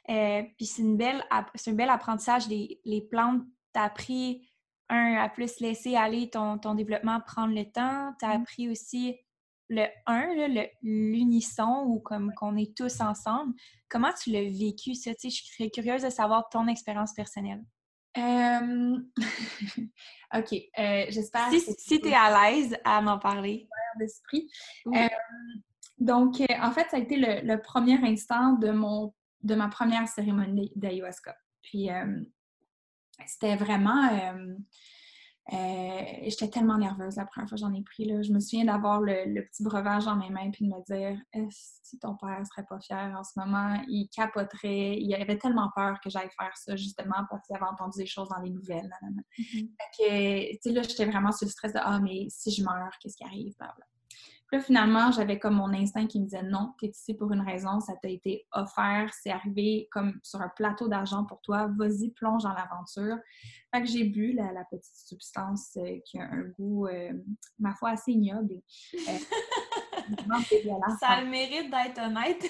[0.10, 1.23] Euh, puis c'est, une belle,
[1.54, 2.47] c'est un bel apprentissage.
[2.47, 4.51] Les, les plantes, tu as appris
[4.91, 8.13] un, à plus laisser aller ton, ton développement, prendre le temps.
[8.19, 8.41] Tu as mmh.
[8.41, 9.17] appris aussi
[9.69, 10.27] le un,
[10.84, 13.54] l'unisson ou comme qu'on est tous ensemble.
[13.89, 15.12] Comment tu l'as vécu, ça?
[15.23, 17.63] je serais curieuse de savoir ton expérience personnelle.
[20.36, 20.54] OK.
[20.77, 21.49] Euh, j'espère.
[21.49, 23.69] Si, si tu es à l'aise à m'en parler.
[23.97, 24.51] d'esprit.
[25.97, 30.10] donc, euh, en fait, ça a été le, premier instant de, mon, de ma première
[30.10, 31.38] cérémonie d'ayahuasca.
[31.62, 31.89] Puis,
[33.28, 34.10] c'était vraiment.
[34.12, 34.56] Euh,
[35.54, 38.06] euh, j'étais tellement nerveuse la première fois que j'en ai pris.
[38.06, 38.22] Là.
[38.22, 42.00] Je me souviens d'avoir le, petit breuvage dans mes mains puis de me dire si
[42.00, 44.98] ton père serait pas fier en ce moment, il capoterait.
[44.98, 48.30] Il avait tellement peur que j'aille faire ça justement parce qu'il avait entendu des choses
[48.30, 48.90] dans les nouvelles.
[49.38, 50.74] Mm-hmm.
[50.74, 53.56] là, j'étais vraiment sur le stress de Ah, mais si je meurs, qu'est-ce qui arrive?
[54.52, 57.42] Là, finalement, j'avais comme mon instinct qui me disait non, tu es ici pour une
[57.42, 62.12] raison, ça t'a été offert, c'est arrivé comme sur un plateau d'argent pour toi, vas-y,
[62.12, 63.18] plonge dans l'aventure.
[63.74, 67.12] Fait que j'ai bu la, petite substance euh, qui a un goût, euh,
[67.60, 68.62] ma foi, assez ignoble.
[68.94, 68.98] Euh,
[71.00, 72.44] ça a le mérite d'être honnête.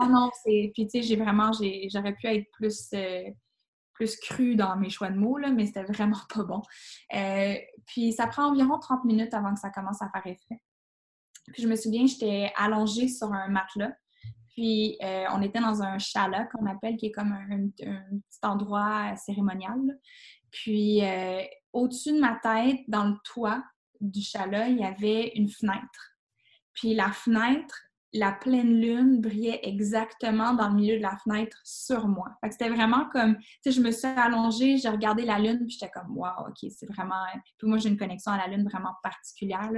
[0.00, 0.72] non, non, c'est.
[0.74, 2.92] Puis, tu sais, j'ai vraiment, j'aurais pu être plus
[3.98, 6.62] plus cru dans mes choix de mots, là, mais c'était vraiment pas bon.
[7.14, 7.54] Euh,
[7.86, 10.62] puis ça prend environ 30 minutes avant que ça commence à faire effet.
[11.52, 13.92] Puis je me souviens, j'étais allongée sur un matelas.
[14.50, 19.14] Puis euh, on était dans un chalet qu'on appelle, qui est comme un, petit endroit
[19.16, 19.78] cérémonial.
[20.50, 23.62] Puis euh, au-dessus de ma tête, dans le toit
[24.00, 26.16] du chalet, il y avait une fenêtre.
[26.72, 27.76] Puis la fenêtre,
[28.12, 32.28] la pleine lune brillait exactement dans le milieu de la fenêtre sur moi.
[32.40, 35.58] Fait que c'était vraiment comme, tu sais, je me suis allongée, j'ai regardé la lune,
[35.66, 37.22] puis j'étais comme, wow, ok, c'est vraiment.
[37.58, 39.70] Puis moi, j'ai une connexion à la lune vraiment particulière.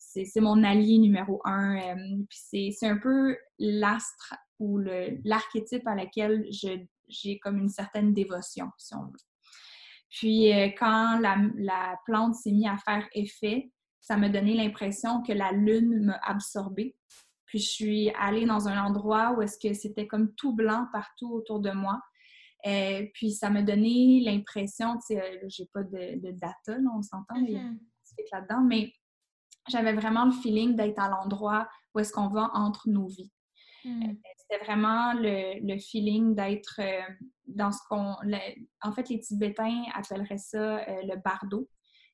[0.00, 1.76] C'est mon allié numéro un.
[1.76, 4.78] Euh, puis c'est un peu l'astre ou
[5.24, 9.18] l'archétype à laquelle j'ai comme une certaine dévotion, si on veut.
[10.08, 15.22] Puis euh, quand la, la plante s'est mise à faire effet, ça m'a donné l'impression
[15.22, 16.96] que la lune m'a absorbée.
[17.46, 21.32] Puis je suis allée dans un endroit où est-ce que c'était comme tout blanc partout
[21.32, 22.00] autour de moi.
[22.66, 27.50] euh, puis ça m'a donné l'impression, tu sais, j'ai pas de, data, on s'entend, il
[27.50, 27.78] y a mm-hmm.
[28.32, 28.92] là-dedans, mais
[29.68, 33.32] j'avais vraiment le feeling d'être à l'endroit où est-ce qu'on va entre nos vies.
[33.84, 34.02] Mm.
[34.02, 36.80] Euh, c'était vraiment le, feeling d'être
[37.46, 38.16] dans ce qu'on...
[38.82, 41.68] En fait, les Tibétains appelleraient ça le bardo.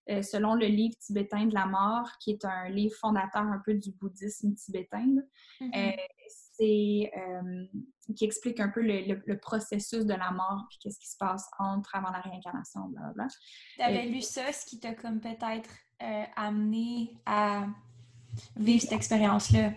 [0.08, 3.74] Euh, selon le livre tibétain de la mort, qui est un livre fondateur un peu
[3.74, 5.16] du bouddhisme tibétain.
[5.60, 5.90] Euh,
[6.28, 7.66] c'est euh,
[8.16, 11.96] qui explique un peu le, processus de la mort puis qu'est-ce qui se passe entre
[11.96, 13.26] avant la réincarnation, blablabla.
[13.74, 15.70] Tu avais lu ça, ce qui t'a comme peut-être
[16.36, 17.66] amené à
[18.56, 19.72] vivre cette expérience-là?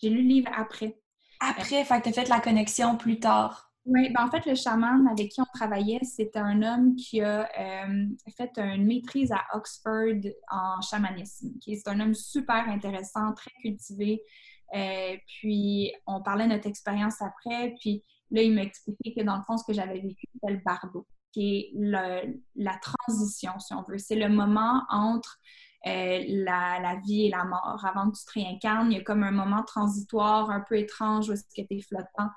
[0.00, 0.96] J'ai lu le livre après.
[1.40, 3.68] Après, fait que tu as fait la connexion plus tard.
[3.86, 7.48] Oui, ben en fait, le chaman avec qui on travaillait, c'était un homme qui a
[7.58, 11.48] euh, fait une maîtrise à Oxford en chamanisme.
[11.62, 14.22] C'est un homme super intéressant, très cultivé.
[14.74, 17.74] Euh, puis, on parlait de notre expérience après.
[17.80, 20.60] Puis là, il m'a expliqué que dans le fond, ce que j'avais vécu, c'était le
[20.62, 21.72] bardo, qui est
[22.54, 23.98] la transition, si on veut.
[23.98, 25.38] C'est le moment entre
[25.86, 27.84] euh, la, la, vie et la mort.
[27.84, 31.28] Avant que tu te réincarnes, il y a comme un moment transitoire un peu étrange
[31.28, 32.30] où est-ce que tu es flottant.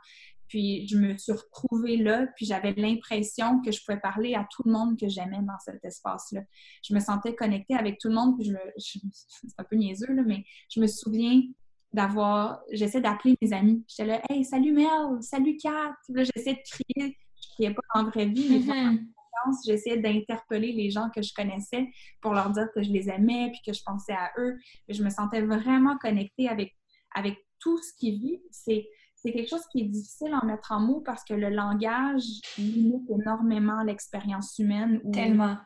[0.47, 4.63] Puis je me suis retrouvée là, puis j'avais l'impression que je pouvais parler à tout
[4.65, 6.41] le monde que j'aimais dans cet espace-là.
[6.83, 10.23] Je me sentais connectée avec tout le monde, puis je, c'est un peu niaiseux, là,
[10.25, 11.41] mais je me souviens
[11.93, 13.83] d'avoir, j'essaie d'appeler mes amis.
[13.87, 15.95] J'étais là, hey, salut Mel, salut Kat.
[16.09, 17.20] Là, j'essayais de crier, je
[17.53, 19.65] criais pas en vraie vie, mais mm-hmm.
[19.65, 21.89] j'essayais d'interpeller les gens que je connaissais
[22.21, 24.57] pour leur dire que je les aimais, puis que je pensais à eux.
[24.87, 26.75] je me sentais vraiment connectée avec,
[27.15, 28.41] avec tout ce qui vit.
[28.51, 28.87] C'est
[29.21, 32.23] c'est quelque chose qui est difficile à mettre en mots parce que le langage
[32.57, 34.99] limite énormément l'expérience humaine.
[35.11, 35.57] Tellement.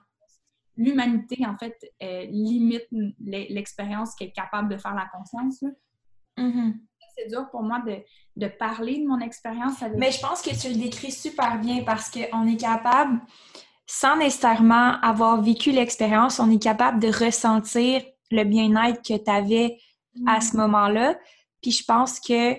[0.75, 2.85] L'humanité, en fait, euh, limite
[3.21, 5.63] l'expérience qu'elle est capable de faire la conscience.
[6.37, 6.73] Mm-hmm.
[7.17, 7.81] C'est dur pour moi
[8.35, 9.97] de, parler de mon expérience avec...
[9.97, 13.21] Mais je pense que tu le décris super bien parce qu'on est capable,
[13.87, 19.77] sans nécessairement avoir vécu l'expérience, on est capable de ressentir le bien-être que tu avais
[20.27, 20.61] à ce mm.
[20.61, 21.15] moment-là.
[21.61, 22.55] Puis je pense que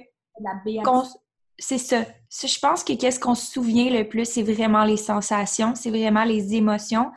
[1.59, 2.05] c'est ça.
[2.31, 6.25] Je pense que qu'est-ce qu'on se souvient le plus, c'est vraiment les sensations, c'est vraiment
[6.25, 7.11] les émotions.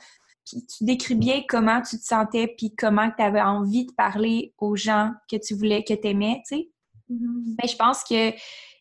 [0.46, 4.54] Puis tu décris bien comment tu te sentais, puis comment tu avais envie de parler
[4.58, 6.70] aux gens que tu voulais, que tu aimais, tu sais.
[7.10, 7.56] Mm-hmm.
[7.62, 8.34] Mais je pense que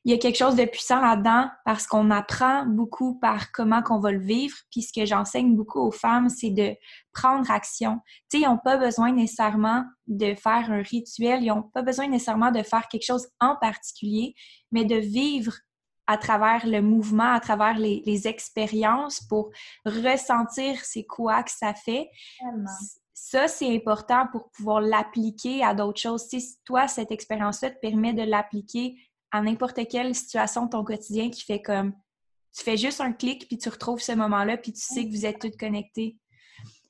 [0.04, 4.00] il y a quelque chose de puissant là-dedans parce qu'on apprend beaucoup par comment qu'on
[4.00, 4.56] va le vivre.
[4.70, 6.74] Puis ce que j'enseigne beaucoup aux femmes, c'est de
[7.12, 8.00] prendre action.
[8.30, 12.08] Tu sais, ils n'ont pas besoin nécessairement de faire un rituel, ils n'ont pas besoin
[12.08, 14.34] nécessairement de faire quelque chose en particulier,
[14.72, 15.52] mais de vivre
[16.06, 19.50] à travers le mouvement, à travers les, expériences pour
[19.84, 22.08] ressentir c'est quoi que ça fait.
[23.20, 26.22] Ça, c'est important pour pouvoir l'appliquer à d'autres choses.
[26.28, 28.96] Si toi, cette expérience-là te permet de l'appliquer
[29.32, 31.92] à n'importe quelle situation de ton quotidien qui fait comme
[32.56, 35.26] tu fais juste un clic puis tu retrouves ce moment-là puis tu sais que vous
[35.26, 36.16] êtes toutes connectées.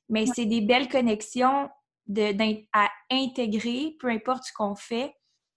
[0.08, 1.70] Mais c'est des belles connexions
[2.06, 2.32] de,
[2.72, 5.12] à intégrer, peu importe ce qu'on fait,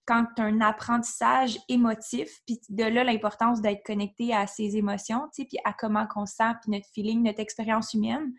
[0.06, 5.28] quand tu as un apprentissage émotif, puis de là l'importance d'être connecté à ses émotions,
[5.34, 8.34] puis à comment on sent, puis notre feeling, notre expérience humaine.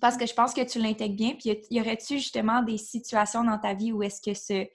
[0.00, 3.58] Parce que je pense que tu l'intègres bien, puis y aurait-tu justement des situations dans
[3.58, 4.66] ta vie où est-ce que ce,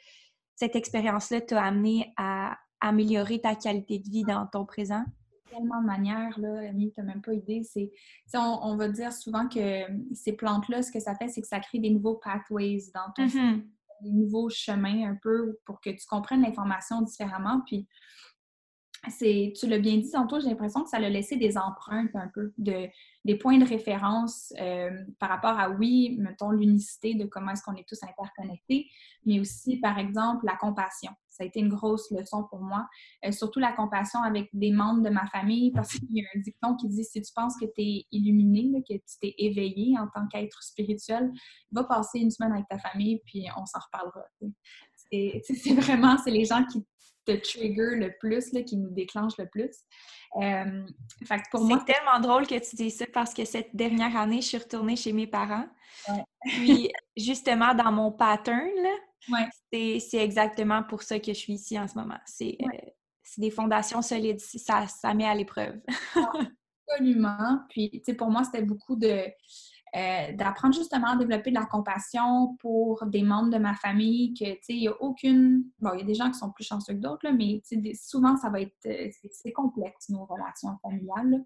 [0.55, 5.03] cette expérience-là t'a amené à améliorer ta qualité de vie dans ton présent?
[5.53, 7.63] tellement de manières, là, Amy, tu n'as même pas idée.
[7.63, 7.91] C'est,
[8.33, 9.83] on, va dire souvent que
[10.13, 13.25] ces plantes-là, ce que ça fait, c'est que ça crée des nouveaux pathways dans ton
[13.25, 13.63] mm-hmm.
[14.01, 17.61] des nouveaux chemins un peu pour que tu comprennes l'information différemment.
[17.65, 17.87] Puis
[19.09, 22.29] c'est, tu l'as bien dit tantôt, j'ai l'impression que ça a laissé des empreintes un
[22.33, 22.87] peu, de,
[23.25, 27.75] des points de référence euh, par rapport à, oui, mettons, l'unicité de comment est-ce qu'on
[27.75, 28.87] est tous interconnectés,
[29.25, 31.11] mais aussi, par exemple, la compassion.
[31.27, 32.87] Ça a été une grosse leçon pour moi,
[33.25, 36.39] euh, surtout la compassion avec des membres de ma famille, parce qu'il y a un
[36.39, 40.07] dicton qui dit, si tu penses que tu es illuminé, que tu t'es éveillé en
[40.07, 41.31] tant qu'être spirituel,
[41.71, 44.23] va passer une semaine avec ta famille, puis on s'en reparlera.
[45.09, 46.85] C'est vraiment, c'est les gens qui
[47.25, 49.71] te trigger le plus, là, qui nous déclenche le plus.
[50.41, 50.85] Euh,
[51.51, 54.47] pour moi, c'est tellement drôle que tu dis ça parce que cette dernière année, je
[54.47, 55.67] suis retournée chez mes parents.
[56.45, 58.69] Puis, justement, dans mon pattern,
[59.69, 62.19] c'est exactement pour ça que je suis ici en ce moment.
[62.25, 62.89] C'est euh,
[63.37, 64.39] des fondations solides.
[64.39, 65.79] Ça, ça met à l'épreuve.
[66.89, 67.59] Absolument.
[67.69, 69.25] Puis, tu sais, pour moi, c'était beaucoup de
[69.95, 74.45] euh, d'apprendre justement à développer de la compassion pour des membres de ma famille, que,
[74.45, 75.65] tu sais, il n'y a aucune...
[75.79, 77.61] Bon, il y a des gens qui sont plus chanceux que d'autres, mais
[77.93, 78.73] souvent, ça va être...
[78.87, 81.43] Euh, c'est complexe, nos relations familiales.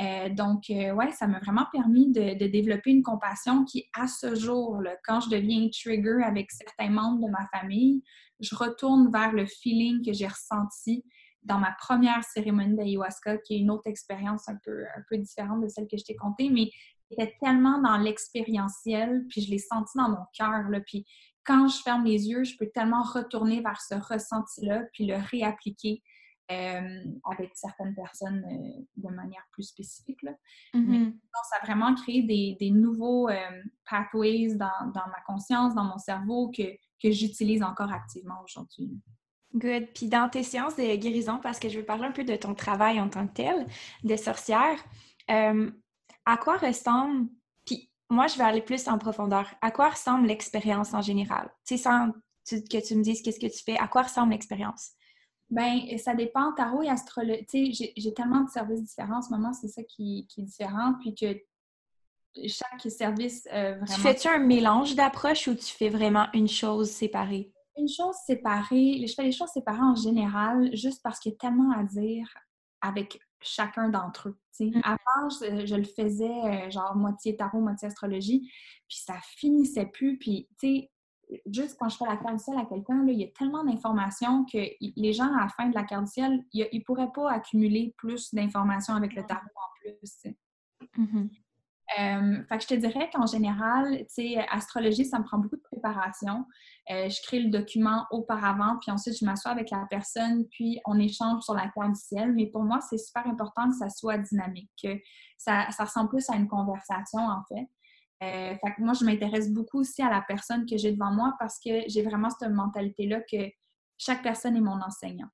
[0.00, 4.82] Euh, donc, ouais, ça m'a vraiment permis de, développer une compassion qui, à ce jour,
[5.04, 8.02] quand je deviens trigger avec certains membres de ma famille,
[8.40, 11.04] je retourne vers le feeling que j'ai ressenti
[11.42, 15.62] dans ma première cérémonie d'ayahuasca, qui est une autre expérience un peu, un peu différente
[15.62, 16.70] de celle que je t'ai contée, mais
[17.12, 20.64] était tellement dans l'expérientiel, puis je l'ai senti dans mon cœur.
[20.86, 21.06] Puis
[21.44, 26.02] quand je ferme les yeux, je peux tellement retourner vers ce ressenti-là, puis le réappliquer
[26.50, 30.22] euh, avec certaines personnes euh, de manière plus spécifique.
[30.22, 30.32] Là.
[30.74, 31.14] Mm-hmm.
[31.50, 32.22] ça a vraiment créé
[32.58, 36.64] des, nouveaux euh, pathways dans, ma conscience, dans mon cerveau que,
[37.02, 38.90] que j'utilise encore activement aujourd'hui.
[39.54, 39.88] Good.
[39.94, 42.54] Puis dans tes séances de guérison, parce que je veux parler un peu de ton
[42.54, 43.66] travail en tant que tel,
[44.02, 44.78] de sorcière,
[46.24, 47.28] à quoi ressemble,
[47.64, 51.50] puis moi je vais aller plus en profondeur, à quoi ressemble l'expérience en général?
[51.66, 52.12] Tu sais, sans
[52.48, 54.92] que tu me dises qu'est-ce que tu fais, à quoi ressemble l'expérience?
[55.52, 56.52] Ben, ça dépend.
[56.54, 57.44] Tarot et astrologie.
[57.46, 60.94] Tu sais, j'ai tellement de services différents en ce moment, c'est ça qui, est différent.
[61.00, 61.38] Puis que
[62.48, 63.94] chaque service euh, vraiment.
[63.94, 67.52] Tu fais-tu un mélange d'approches ou tu fais vraiment une chose séparée?
[67.76, 69.04] Une chose séparée.
[69.06, 72.26] Je fais les choses séparées en général juste parce qu'il y a tellement à dire
[72.80, 74.38] avec chacun d'entre eux.
[74.60, 74.80] Mmh.
[74.84, 78.50] Avant, je, le faisais euh, genre moitié tarot, moitié astrologie,
[78.88, 80.18] puis ça finissait plus.
[80.18, 80.90] Puis, tu sais,
[81.46, 84.44] juste quand je fais la carte du ciel à quelqu'un, il y a tellement d'informations
[84.44, 87.30] que les gens, à la fin de la carte du ciel, ils ne pourraient pas
[87.30, 90.26] accumuler plus d'informations avec le tarot en plus.
[90.96, 91.28] Mmh
[91.98, 95.56] euh, fait que je te dirais qu'en général, tu sais, astrologie, ça me prend beaucoup
[95.56, 96.46] de préparation.
[96.90, 100.98] Euh, je crée le document auparavant, puis ensuite je m'assois avec la personne, puis on
[100.98, 102.32] échange sur la carte du ciel.
[102.32, 104.96] Mais pour moi, c'est super important que ça soit dynamique, que
[105.36, 107.68] ça, ça ressemble plus à une conversation en fait.
[108.22, 111.34] Euh, fait que moi, je m'intéresse beaucoup aussi à la personne que j'ai devant moi
[111.40, 113.50] parce que j'ai vraiment cette mentalité-là que
[113.98, 115.28] chaque personne est mon enseignant.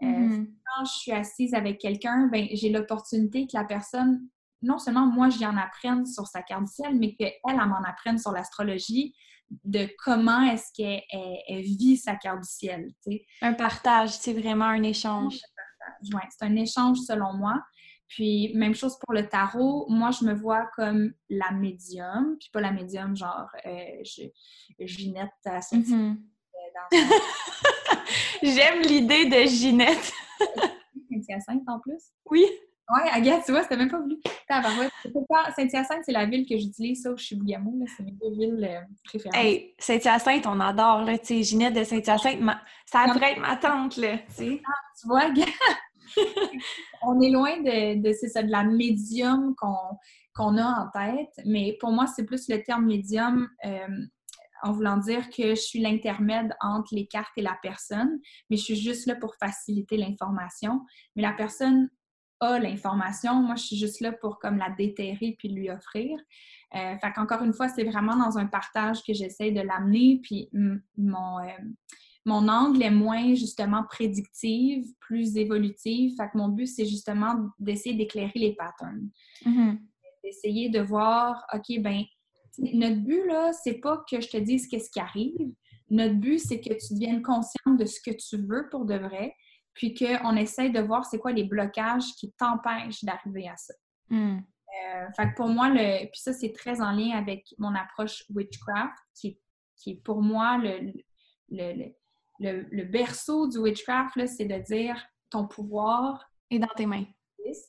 [0.00, 0.46] Mm-hmm.
[0.46, 4.26] Quand je suis assise avec quelqu'un, ben, j'ai l'opportunité que la personne
[4.62, 7.82] non seulement moi, j'y en apprenne sur sa carte du ciel, mais qu'elle, elle, m'en
[7.82, 9.14] apprenne sur l'astrologie,
[9.64, 12.92] de comment est-ce qu'elle vit sa carte du ciel.
[13.42, 15.38] Un partage, c'est vraiment un échange.
[16.02, 17.60] Oui, c'est un échange selon moi.
[18.08, 22.60] Puis, même chose pour le tarot, moi, je me vois comme la médium, puis pas
[22.60, 24.22] la médium genre euh, je,
[24.84, 26.16] Ginette à mm-hmm.
[28.42, 30.12] J'aime l'idée de Ginette.
[31.46, 32.02] Sainte en plus.
[32.30, 32.44] Oui.
[32.92, 34.16] Oui, Agathe, tu vois, c'était même pas voulu.
[34.48, 37.84] Saint-Hyacinthe, c'est la ville que j'utilise, ça, où je suis Bougamou.
[37.96, 39.38] C'est mes deux villes euh, préférées.
[39.38, 41.18] Hey, Saint-Hyacinthe, on adore, là.
[41.18, 42.40] Tu sais, Ginette de Saint-Hyacinthe,
[42.86, 44.18] ça pourrait être ma tante, là.
[44.36, 45.48] Tu ah, tu vois, Agathe.
[47.02, 51.92] on est loin de, de, ça, de la médium qu'on a en tête, mais pour
[51.92, 53.86] moi, c'est plus le terme médium euh,
[54.62, 58.18] en voulant dire que je suis l'intermède entre les cartes et la personne,
[58.48, 60.80] mais je suis juste là pour faciliter l'information.
[61.16, 61.88] Mais la personne
[62.40, 63.34] a l'information.
[63.34, 66.18] Moi, je suis juste là pour comme la déterrer puis lui offrir.
[66.74, 70.20] Euh, fait qu'encore une fois, c'est vraiment dans un partage que j'essaie de l'amener.
[70.22, 70.48] Puis
[70.96, 71.48] mon, euh,
[72.24, 76.14] mon angle est moins justement prédictive, plus évolutive.
[76.16, 79.10] Fait que mon but, c'est justement d'essayer d'éclairer les patterns.
[79.44, 79.78] Mm-hmm.
[80.24, 82.02] D'essayer de voir, OK, ben
[82.58, 85.52] notre but, là, c'est pas que je te dise qu'est-ce qui arrive.
[85.88, 89.34] Notre but, c'est que tu deviennes consciente de ce que tu veux pour de vrai,
[89.74, 93.74] puis qu'on essaye de voir c'est quoi les blocages qui t'empêchent d'arriver à ça.
[94.08, 94.38] Hmm.
[94.38, 98.24] Euh, fait que pour moi, le, puis ça, c'est très en lien avec mon approche
[98.30, 99.38] witchcraft, qui,
[99.76, 100.92] qui est pour moi le,
[101.50, 101.92] le,
[102.38, 104.96] le, berceau du witchcraft, c'est de dire
[105.28, 107.06] ton pouvoir est dans tes mains.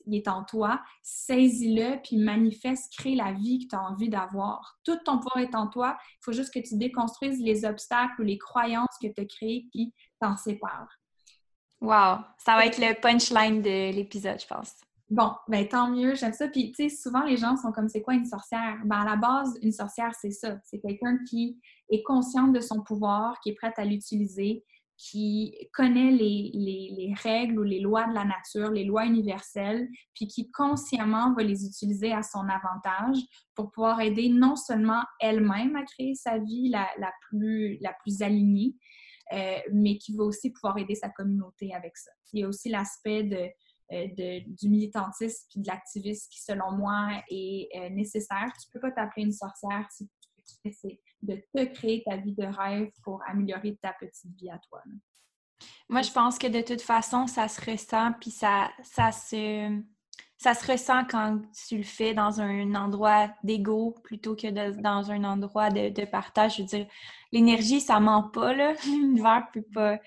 [0.06, 4.78] Il est en toi, saisis-le, puis manifeste, crée la vie que tu as envie d'avoir.
[4.84, 5.96] Tout ton pouvoir est en toi.
[6.00, 9.66] Il faut juste que tu déconstruises les obstacles ou les croyances que tu as créées
[9.72, 11.01] qui t'en séparent.
[11.82, 12.18] Wow!
[12.38, 14.72] Ça va être le punchline de l'épisode, je pense.
[15.10, 16.48] Bon, ben tant mieux, j'aime ça.
[16.48, 18.78] Puis, tu sais, souvent les gens sont comme c'est quoi une sorcière?
[18.84, 20.56] Ben à la base, une sorcière, c'est ça.
[20.64, 21.60] C'est quelqu'un qui
[21.90, 24.64] est consciente de son pouvoir, qui est prête à l'utiliser,
[24.96, 30.50] qui connaît les, règles ou les lois de la nature, les lois universelles, puis qui
[30.52, 33.18] consciemment va les utiliser à son avantage
[33.56, 36.88] pour pouvoir aider non seulement elle-même à créer sa vie la,
[37.28, 38.76] plus, la plus alignée,
[39.32, 42.10] euh, mais qui va aussi pouvoir aider sa communauté avec ça.
[42.32, 43.48] Il y a aussi l'aspect de
[43.92, 44.06] euh,
[44.46, 48.50] du militantisme puis de l'activisme qui, selon moi, est euh, nécessaire.
[48.60, 50.08] Tu peux pas t'appeler une sorcière si
[50.64, 54.58] tu c'est de te créer ta vie de rêve pour améliorer ta petite vie à
[54.58, 54.82] toi.
[55.88, 59.82] Moi, je pense que de toute façon, ça se ressent, puis ça, ça, se,
[60.42, 65.24] ça se ressent quand tu le fais dans un endroit d'ego plutôt que dans un
[65.24, 66.56] endroit de, de, partage.
[66.56, 66.86] Je veux dire,
[67.30, 68.72] l'énergie, ça ment pas, là.
[68.86, 69.98] L'univers peut pas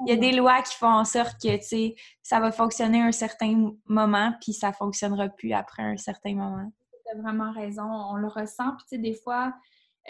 [0.00, 3.00] il y a des lois qui font en sorte que, tu sais, ça va fonctionner
[3.00, 6.70] à un certain moment, puis ça fonctionnera plus après un certain moment.
[7.04, 7.84] Tu as vraiment raison.
[7.84, 9.54] On le ressent, puis tu sais, des fois,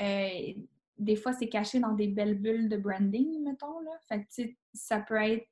[0.00, 0.52] euh,
[0.98, 3.90] des fois, c'est caché dans des belles bulles de branding, mettons, là.
[4.08, 5.48] Fait que, tu sais, ça peut être...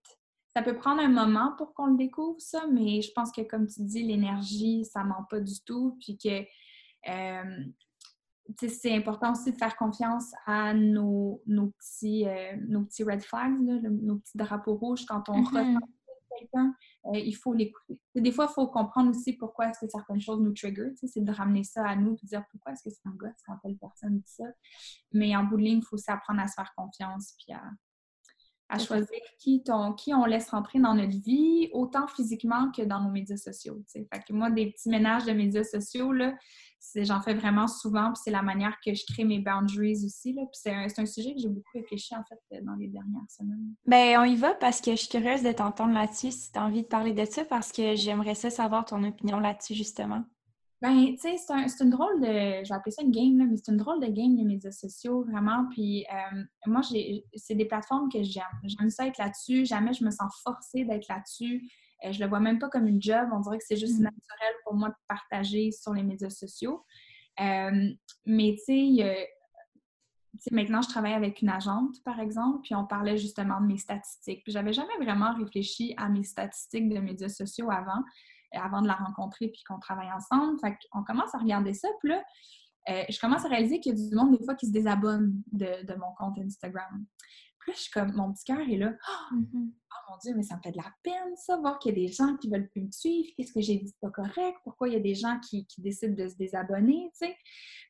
[0.54, 3.66] Ça peut prendre un moment pour qu'on le découvre, ça, mais je pense que, comme
[3.66, 6.42] tu dis, l'énergie, ça ment pas du tout, puis que...
[7.08, 7.64] Euh,
[8.58, 13.58] c'est important aussi de faire confiance à nos, nos petits, euh, nos petits red flags,
[13.58, 15.06] nos petits drapeaux rouges.
[15.06, 15.78] Quand on mm
[16.38, 16.74] quelqu'un,
[17.06, 17.98] euh, il faut l'écouter.
[18.14, 20.90] Des fois, il faut comprendre aussi pourquoi est-ce que certaines choses nous trigger.
[20.96, 23.40] C'est de ramener ça à nous et de dire pourquoi est-ce que c'est un gosse
[23.46, 24.44] quand telle personne dit ça.
[25.12, 27.62] Mais en bout de ligne, il faut aussi apprendre à se faire confiance puis à,
[28.72, 29.62] à choisir qui,
[29.98, 33.82] qui on laisse rentrer dans notre vie, autant physiquement que dans nos médias sociaux.
[33.92, 36.12] Fait que moi, des petits ménages de médias sociaux,
[36.96, 40.32] j'en fais vraiment souvent, puis c'est la manière que je crée mes boundaries aussi.
[40.32, 43.74] Là, c'est un, un, sujet que j'ai beaucoup réfléchi en fait dans les dernières semaines.
[43.86, 46.64] Bien, on y va parce que je suis curieuse de t'entendre là-dessus si tu as
[46.64, 50.24] envie de parler de ça parce que j'aimerais ça savoir ton opinion là-dessus justement.
[50.82, 52.26] Ben, tu sais, c'est une drôle de.
[52.26, 54.72] Je vais appeler ça une game, là, mais c'est une drôle de game, les médias
[54.72, 55.68] sociaux, vraiment.
[55.70, 58.42] Puis, euh, moi, c'est des plateformes que j'aime.
[58.64, 59.64] J'aime ça être là-dessus.
[59.64, 61.70] Jamais je me sens forcée d'être là-dessus.
[62.04, 63.28] Euh, je le vois même pas comme une job.
[63.32, 64.02] On dirait que c'est juste mm.
[64.02, 66.84] naturel pour moi de partager sur les médias sociaux.
[67.40, 67.88] Euh,
[68.26, 69.28] mais, tu sais,
[70.50, 74.42] maintenant, je travaille avec une agente, par exemple, puis on parlait justement de mes statistiques.
[74.42, 78.02] Puis, j'avais jamais vraiment réfléchi à mes statistiques de médias sociaux avant
[78.54, 80.58] avant de la rencontrer puis qu'on travaille ensemble.
[80.60, 81.88] Fait qu'on commence à regarder ça.
[82.00, 82.22] Puis là,
[82.88, 85.42] euh, je commence à réaliser qu'il y a du monde, des fois, qui se désabonne
[85.52, 87.06] de, mon compte Instagram.
[87.60, 88.92] Puis là, je suis comme, mon petit cœur est là.
[89.94, 92.06] Oh, mon Dieu, mais ça me fait de la peine, ça, voir qu'il y a
[92.06, 93.28] des gens qui veulent plus me suivre.
[93.36, 94.58] Qu'est-ce que j'ai dit pas correct?
[94.64, 97.36] Pourquoi il y a des gens qui, décident de se désabonner, tu sais?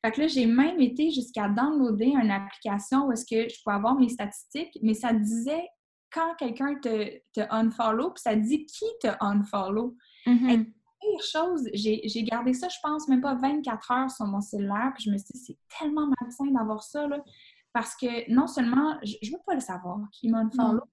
[0.03, 3.75] Fait que là, j'ai même été jusqu'à downloader une application où est-ce que je pouvais
[3.75, 5.67] avoir mes statistiques, mais ça disait
[6.11, 9.95] quand quelqu'un te, te unfollow, puis ça dit qui te unfollow.
[10.25, 10.63] Mm
[11.21, 15.11] chose, j'ai gardé ça, je pense, même pas 24 heures sur mon cellulaire, puis je
[15.11, 17.19] me suis dit, c'est tellement malsain d'avoir ça, là,
[17.73, 20.83] parce que non seulement, je, veux pas le savoir qui m'unfollow,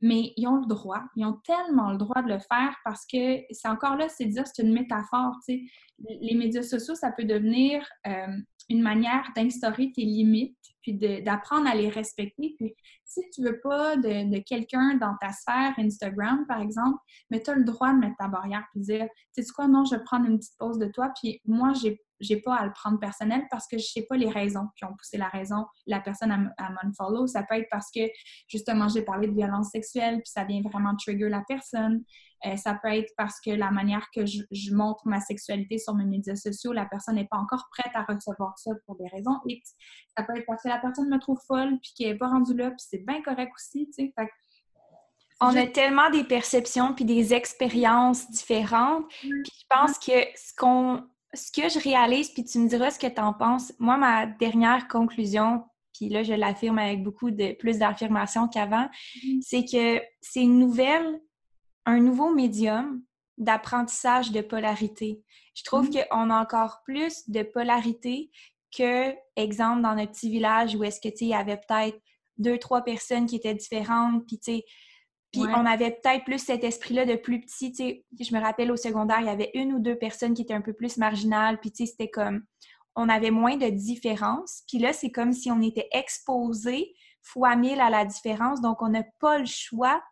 [0.00, 3.40] mais ils ont le droit, ils ont tellement le droit de le faire parce que
[3.50, 6.16] c'est encore là, c'est dire, c'est une métaphore, tu sais.
[6.20, 8.36] Les médias sociaux, ça peut devenir euh,
[8.68, 12.54] une manière d'instaurer tes limites, puis d'apprendre à les respecter.
[12.58, 16.98] Puis si tu veux pas de, quelqu'un dans ta sphère Instagram, par exemple,
[17.30, 19.84] mais tu as le droit de mettre ta barrière puis dire, tu sais quoi, non,
[19.84, 22.72] je vais prendre une petite pause de toi, puis moi, j'ai j'ai pas à le
[22.72, 26.00] prendre personnel parce que je sais pas les raisons qui ont poussé la raison, la
[26.00, 27.26] personne à, à m'unfollow.
[27.26, 28.00] Ça peut être parce que,
[28.48, 32.02] justement, j'ai parlé de violence sexuelle, puis ça vient vraiment trigger la personne.
[32.46, 36.04] Euh, ça peut être parce que la manière que je, montre ma sexualité sur mes
[36.04, 39.74] médias sociaux, la personne n'est pas encore prête à recevoir ça pour des raisons X.
[40.16, 42.56] Ça peut être parce que la personne me trouve folle, puis qu'elle n'est pas rendue
[42.56, 44.14] là, puis c'est bien correct aussi, tu sais.
[45.40, 49.06] on a tellement des perceptions puis des expériences différentes.
[49.20, 51.04] Puis je pense que ce qu'on
[51.34, 53.72] ce que je réalise, puis tu me diras ce que tu en penses.
[53.78, 55.64] Moi, ma dernière conclusion,
[55.94, 59.40] puis là, je l'affirme avec beaucoup de plus d'affirmation qu'avant, mm-hmm.
[59.42, 61.20] c'est que c'est une nouvelle,
[61.86, 63.02] un nouveau médium
[63.38, 65.22] d'apprentissage de polarité.
[65.54, 66.08] Je trouve mm-hmm.
[66.08, 68.30] qu'on a encore plus de polarité
[68.76, 71.98] que, exemple, dans notre petit village où est-ce que, tu il y avait peut-être
[72.38, 74.64] deux, trois personnes qui étaient différentes, puis, tu sais,
[75.32, 77.72] puis on avait peut-être plus cet esprit-là de plus petit.
[77.72, 80.42] Tu sais, je me rappelle au secondaire, il y avait une ou deux personnes qui
[80.42, 81.58] étaient un peu plus marginales.
[81.58, 82.44] Puis tu sais, c'était comme,
[82.96, 84.62] on avait moins de différence.
[84.68, 88.60] Puis là, c'est comme si on était exposé fois mille à la différence.
[88.60, 90.02] Donc, on n'a pas le choix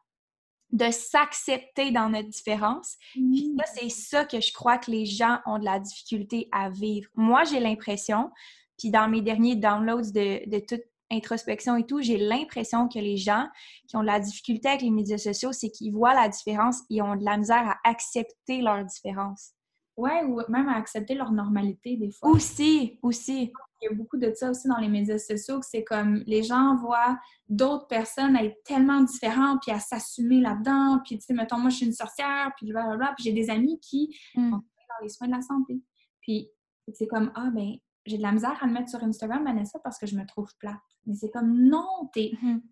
[0.72, 2.96] de s'accepter dans notre différence.
[3.12, 6.70] Puis là, c'est ça que je crois que les gens ont de la difficulté à
[6.70, 7.10] vivre.
[7.14, 8.30] Moi, j'ai l'impression,
[8.78, 10.80] puis dans mes derniers downloads de, de tout
[11.10, 13.48] introspection et tout, j'ai l'impression que les gens
[13.88, 17.02] qui ont de la difficulté avec les médias sociaux, c'est qu'ils voient la différence et
[17.02, 19.52] ont de la misère à accepter leur différence.
[19.96, 22.30] Ouais, ou même à accepter leur normalité des fois.
[22.30, 23.52] Aussi, aussi.
[23.82, 26.42] Il y a beaucoup de ça aussi dans les médias sociaux, que c'est comme les
[26.42, 31.58] gens voient d'autres personnes être tellement différentes, puis à s'assumer là-dedans, puis tu sais, mettons,
[31.58, 34.50] moi je suis une sorcière, puis blablabla, puis j'ai des amis qui Mm.
[34.50, 35.80] sont dans les soins de la santé.
[36.20, 36.50] Puis
[36.92, 37.76] c'est comme, ah ben,
[38.06, 40.48] j'ai de la misère à le mettre sur Instagram, Vanessa, parce que je me trouve
[40.58, 40.76] plate.
[41.06, 42.62] Mais c'est comme, non, t'es Mhm.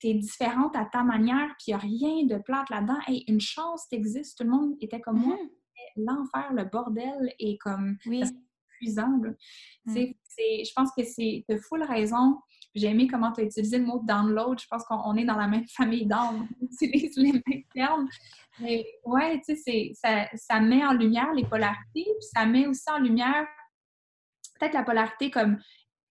[0.00, 2.98] t'es différente à ta manière, puis il n'y a rien de plate là-dedans.
[3.08, 5.36] Hey, une chance t'existes, tout le monde était comme moi.
[5.36, 6.04] Mhm.
[6.06, 8.22] L'enfer, le bordel est comme Oui.
[8.80, 9.08] épuisant.
[9.84, 9.94] Mm.
[10.36, 12.38] Je pense que c'est de full raison.
[12.74, 14.58] J'ai aimé comment tu as utilisé le mot download.
[14.60, 16.46] Je pense qu'on on est dans la même famille d'âmes.
[16.60, 18.08] On utilise les mêmes termes.
[18.60, 22.84] Mais ouais, tu sais, ça, ça met en lumière les polarités, puis ça met aussi
[22.90, 23.46] en lumière
[24.58, 25.58] peut-être la polarité comme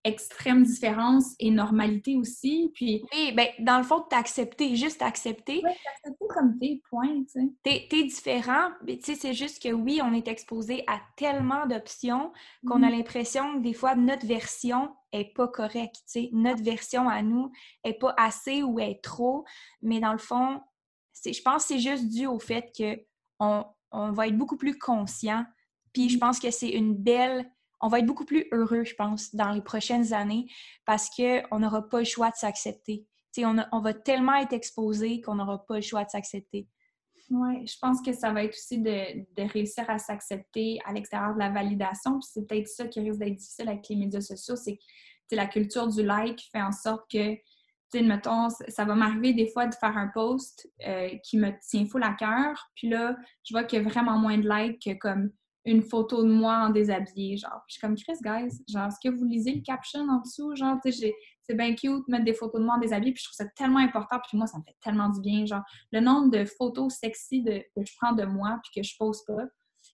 [0.06, 2.72] extrême différence et normalité aussi.
[2.74, 5.62] Puis, Oui, ben, dans le fond, t'accepter, juste accepter.
[5.64, 7.88] ouais, t'accepter comme tes points, tu sais.
[7.90, 12.34] T'es, différent, mais tu sais, c'est juste que oui, on est exposé à tellement d'options
[12.68, 16.30] qu'on a l'impression que des fois, notre version est pas correcte, tu sais.
[16.34, 17.50] Notre version à nous
[17.86, 19.46] est pas assez ou est trop,
[19.82, 20.60] mais dans le fond,
[21.26, 23.00] je pense que c'est juste dû au fait que
[23.40, 25.46] on, on va être beaucoup plus conscient,
[25.94, 26.20] puis je Mhm.
[26.20, 27.50] pense que c'est une belle...
[27.84, 30.46] On va être beaucoup plus heureux, je pense, dans les prochaines années
[30.86, 33.06] parce qu'on n'aura pas le choix de s'accepter.
[33.40, 36.70] On, on va tellement être exposé qu'on n'aura pas le choix de s'accepter.
[37.30, 41.40] Oui, je pense que ça va être aussi de, réussir à s'accepter à l'extérieur de
[41.40, 42.20] la validation.
[42.20, 44.78] Puis c'est peut-être ça qui risque d'être difficile avec les médias sociaux, c'est
[45.30, 47.36] que la culture du like fait en sorte que,
[48.00, 51.86] mettons, ça ça va m'arriver des fois de faire un post euh, qui me tient
[51.86, 52.70] full à cœur.
[52.76, 55.32] Puis là, je vois qu'il y a vraiment moins de likes que comme
[55.66, 57.62] une photo de moi en déshabillé, genre.
[57.68, 60.56] Puis je suis comme, Chris, guys, genre, est-ce que vous lisez le caption en dessous?
[60.56, 63.22] Genre, tu sais, c'est bien cute de mettre des photos de moi en déshabillé, puis
[63.22, 66.00] je trouve ça tellement important, puis moi, ça me fait tellement du bien, genre, le
[66.00, 69.44] nombre de photos sexy que je prends de moi puis que je pose pas.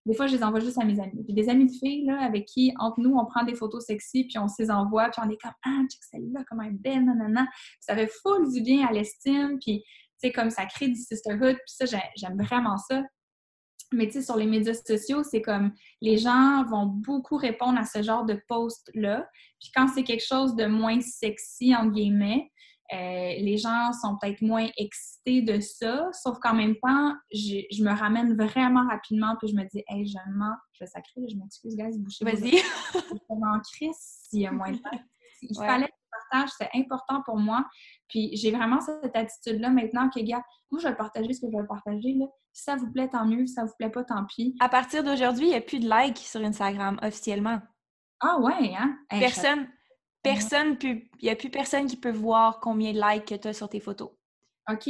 [0.06, 1.24] Des fois, je les envoie juste à mes amis.
[1.24, 4.26] Puis des amis de filles, là, avec qui, entre nous, on prend des photos sexy,
[4.26, 6.78] puis on se les envoie, puis on est comme «Ah, check celle-là, comme elle est
[6.78, 7.48] belle, nanana.»
[7.80, 11.56] ça fait full du bien à l'estime, puis, tu sais, comme ça crée du sisterhood,
[11.56, 13.04] puis ça, j'ai- j'aime vraiment ça.
[13.92, 17.86] Mais tu sais, sur les médias sociaux, c'est comme les gens vont beaucoup répondre à
[17.86, 19.28] ce genre de post-là.
[19.60, 22.52] Puis quand c'est quelque chose de moins sexy, entre guillemets,
[22.92, 22.96] euh,
[23.40, 26.10] les gens sont peut-être moins excités de ça.
[26.12, 30.08] Sauf qu'en même temps, je, je me ramène vraiment rapidement, puis je me dis, hey,
[30.08, 32.58] je mens, je vais sacrer, je m'excuse, guys, bouchez vos Vas-y.
[32.94, 34.90] je m'en crisse s'il y a moins de temps.
[35.42, 35.68] Il Ouais.
[35.68, 37.64] fallait que je partage, c'est important pour moi.
[38.10, 41.58] Puis j'ai vraiment cette attitude-là maintenant que, gars, moi, je vais partager ce que je
[41.58, 42.14] vais partager.
[42.14, 42.26] Là.
[42.60, 43.48] Si ça vous plaît, tant mieux.
[43.48, 44.54] Si ça vous plaît pas, tant pis.
[44.60, 47.62] À partir d'aujourd'hui, il n'y a plus de likes sur Instagram officiellement.
[48.20, 49.00] Ah ouais, hein?
[49.10, 49.70] Hey, Personne,
[50.22, 53.54] personne il n'y a plus personne qui peut voir combien de likes que tu as
[53.54, 54.10] sur tes photos.
[54.70, 54.90] OK.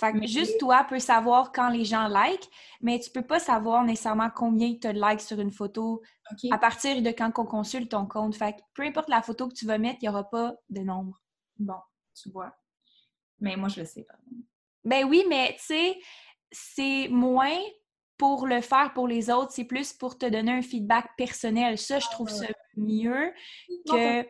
[0.00, 3.38] Fait que Mais- juste toi peux savoir quand les gens like, mais tu peux pas
[3.38, 6.02] savoir nécessairement combien tu as de likes sur une photo
[6.50, 8.34] à partir de quand on consulte ton compte.
[8.34, 10.80] Fait que peu importe la photo que tu vas mettre, il n'y aura pas de
[10.80, 11.22] nombre.
[11.56, 11.78] Bon,
[12.20, 12.52] tu vois.
[13.38, 14.08] Mais moi, je le sais.
[14.82, 16.00] Ben oui, mais tu sais,
[16.52, 17.58] c'est moins
[18.16, 21.78] pour le faire pour les autres, c'est plus pour te donner un feedback personnel.
[21.78, 22.46] Ça, je trouve ça
[22.76, 23.32] mieux
[23.88, 24.22] que,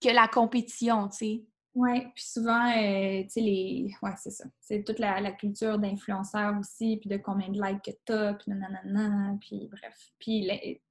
[0.00, 1.44] que la compétition, tu sais.
[1.72, 3.94] Oui, puis souvent, euh, tu sais, les...
[4.02, 4.44] Ouais, c'est ça.
[4.60, 8.50] C'est toute la, la culture d'influenceurs aussi, puis de combien de likes que t'as, puis
[8.50, 9.96] nanana, puis bref.
[10.18, 10.82] Puis les-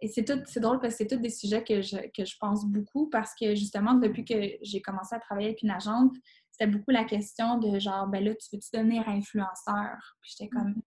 [0.00, 2.36] Et c'est tout, c'est drôle parce que c'est tous des sujets que je, que je
[2.40, 6.16] pense beaucoup parce que justement, depuis que j'ai commencé à travailler avec une agente,
[6.56, 9.96] c'était beaucoup la question de genre, ben là, tu veux-tu devenir influenceur?
[10.20, 10.82] Puis j'étais comme, non,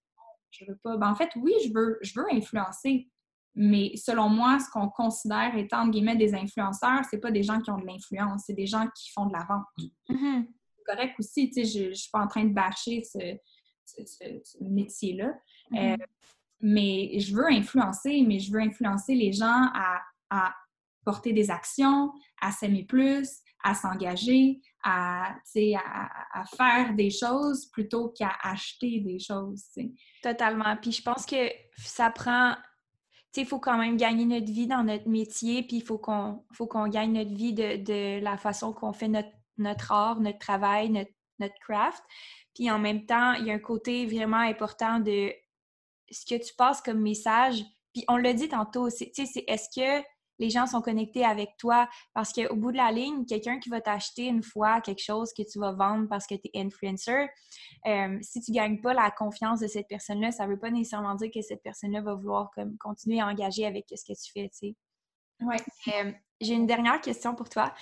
[0.51, 0.95] je veux pas.
[0.95, 3.09] Ben en fait, oui, je veux, je veux influencer.
[3.55, 7.59] Mais selon moi, ce qu'on considère étant, entre guillemets, des influenceurs, c'est pas des gens
[7.59, 9.65] qui ont de l'influence, c'est des gens qui font de la vente.
[10.09, 10.47] Mhm.
[10.77, 13.19] C'est correct aussi, tu sais, je, je suis pas en train de bâcher ce,
[13.85, 15.33] ce- ce- ce métier-là.
[15.73, 15.97] Euh,
[16.61, 20.55] mais je veux influencer, mais je veux influencer les gens à, à
[21.03, 28.09] porter des actions, à s'aimer plus, à s'engager, à, à, à faire des choses plutôt
[28.09, 29.63] qu'à acheter des choses.
[29.73, 29.91] tu sais.
[30.21, 30.75] Totalement.
[30.77, 32.55] Puis je pense que ça prend.
[33.33, 36.43] Tu il faut quand même gagner notre vie dans notre métier, puis il faut qu'on
[36.57, 40.89] qu'on gagne notre vie de, de la façon qu'on fait notre, notre art, notre travail,
[40.89, 42.03] notre, notre craft.
[42.55, 45.31] Puis en même temps, il y a un côté vraiment important de
[46.09, 47.63] ce que tu passes comme message.
[47.93, 50.03] Puis on l'a dit tantôt, tu sais, c'est est-ce que
[50.39, 51.87] les gens sont connectés avec toi?
[52.13, 55.43] Parce qu'au bout de la ligne, quelqu'un qui va t'acheter une fois quelque chose que
[55.43, 57.27] tu vas vendre parce que tu es influencer,
[57.87, 61.29] euh, si tu gagnes pas la confiance de cette personne-là, ça veut pas nécessairement dire
[61.33, 64.57] que cette personne-là va vouloir comme, continuer à engager avec ce que tu fais, tu
[64.69, 64.75] sais.
[65.41, 65.57] Ouais.
[65.89, 66.11] Euh,
[66.41, 67.73] j'ai une dernière question pour toi,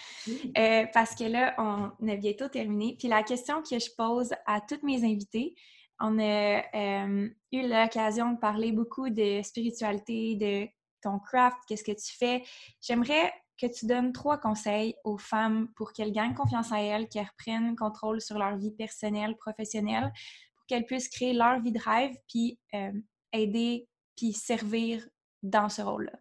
[0.58, 2.96] euh, parce que là, on a bientôt terminé.
[2.98, 5.56] Puis la question que je pose à toutes mes invités,
[6.00, 10.68] on a euh, eu l'occasion de parler beaucoup de spiritualité, de
[11.06, 12.44] ton craft, qu'est-ce que tu fais?
[12.82, 13.32] J'aimerais
[13.62, 17.76] que tu donnes trois conseils aux femmes pour qu'elles gagnent confiance en elles, qu'elles reprennent
[17.76, 20.12] contrôle sur leur vie personnelle, professionnelle,
[20.56, 22.92] pour qu'elles puissent créer leur vie de rêve, puis euh,
[23.32, 23.88] aider,
[24.18, 25.08] puis servir
[25.42, 26.20] dans ce rôle-là.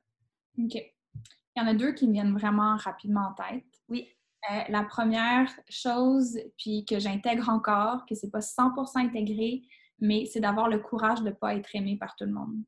[0.59, 0.75] OK.
[0.75, 3.65] Il y en a deux qui me viennent vraiment rapidement en tête.
[3.89, 4.09] Oui.
[4.51, 9.63] Euh, la première chose, puis que j'intègre encore, que c'est pas 100% intégré,
[9.99, 12.63] mais c'est d'avoir le courage de ne pas être aimé par tout le monde.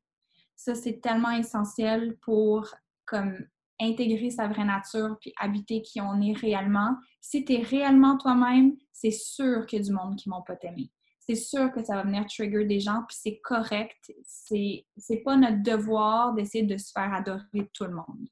[0.57, 2.67] Ça, c'est tellement essentiel pour
[3.05, 3.47] comme
[3.79, 6.97] intégrer sa vraie nature puis habiter qui on est réellement.
[7.21, 10.41] Si tu es réellement toi-même, c'est sûr qu'il y a du monde qui ne vont
[10.41, 10.91] pas t'aimer.
[11.19, 14.11] C'est sûr que ça va venir trigger des gens, puis c'est correct.
[14.23, 18.27] C'est, c'est pas notre devoir d'essayer de se faire adorer tout le monde.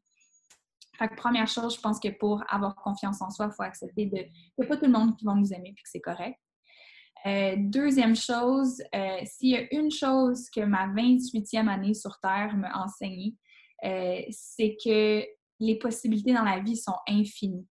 [0.97, 4.05] Fait que première chose, je pense que pour avoir confiance en soi, il faut accepter
[4.05, 6.39] de qu'il pas tout le monde qui va nous aimer puis que c'est correct.
[7.25, 12.55] Euh, deuxième chose, euh, s'il y a une chose que ma 28e année sur Terre
[12.55, 13.35] m'a enseigné,
[13.83, 15.23] euh, c'est que
[15.59, 17.67] les possibilités dans la vie sont infinies.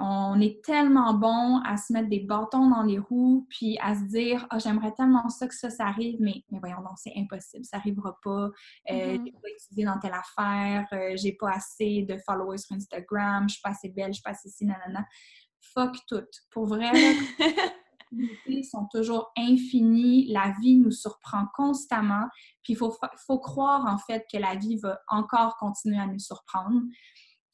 [0.00, 4.04] On est tellement bon à se mettre des bâtons dans les roues, puis à se
[4.04, 7.64] dire oh, j'aimerais tellement ça que ça, ça arrive, mais, mais voyons donc, c'est impossible,
[7.64, 8.30] ça n'arrivera pas.
[8.40, 8.50] Euh,
[8.90, 9.24] mm-hmm.
[9.24, 13.54] J'ai pas étudié dans telle affaire, euh, j'ai pas assez de followers sur Instagram, je
[13.54, 15.06] suis pas assez belle, je suis pas assez ci, nanana.
[15.60, 16.26] Fuck tout.
[16.50, 16.90] Pour vrai,
[18.16, 22.26] possibilités sont toujours infinies, la vie nous surprend constamment,
[22.62, 22.94] puis il faut,
[23.26, 26.80] faut croire en fait que la vie va encore continuer à nous surprendre.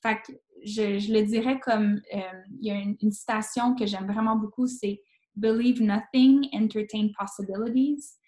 [0.03, 0.33] Fait que
[0.65, 5.01] je, le dirais comme, euh, il y a une, citation que j'aime vraiment beaucoup, c'est
[5.37, 8.19] Believe nothing, entertain possibilities.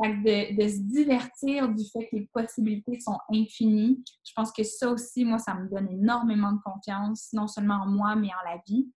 [0.00, 4.62] Fait que de, se divertir du fait que les possibilités sont infinies, je pense que
[4.62, 8.50] ça aussi, moi, ça me donne énormément de confiance, non seulement en moi, mais en
[8.50, 8.88] la vie.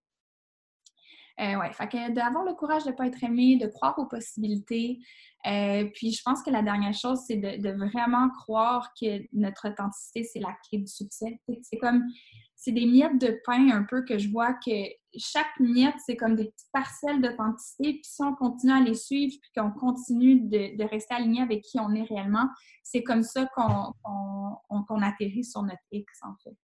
[1.41, 4.07] Euh, ouais, fait que d'avoir le courage de ne pas être aimé, de croire aux
[4.07, 4.99] possibilités.
[5.47, 10.25] Euh, puis je pense que la dernière chose, c'est de, vraiment croire que notre authenticité,
[10.25, 11.41] c'est la clé du succès.
[11.63, 12.05] C'est comme
[12.55, 14.71] c'est des miettes de pain un peu que je vois que
[15.17, 17.95] chaque miette, c'est comme des petites parcelles d'authenticité.
[17.95, 21.81] Puis si on continue à les suivre, puis qu'on continue de, rester aligné avec qui
[21.81, 22.49] on est réellement,
[22.85, 26.57] c'est comme ça qu'on atterrit sur notre X, en fait.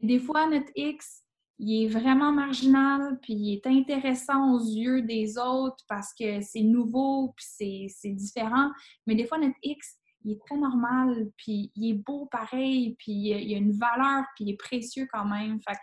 [0.00, 1.24] Des fois, notre X,
[1.58, 6.62] il est vraiment marginal, puis il est intéressant aux yeux des autres parce que c'est
[6.62, 8.70] nouveau, puis c'est différent.
[9.06, 13.12] Mais des fois, notre X, il est très normal, puis il est beau pareil, puis
[13.12, 15.60] il a une valeur, puis il est précieux quand même.
[15.62, 15.78] Fait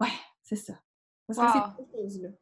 [0.00, 0.12] ouais,
[0.42, 0.74] c'est ça.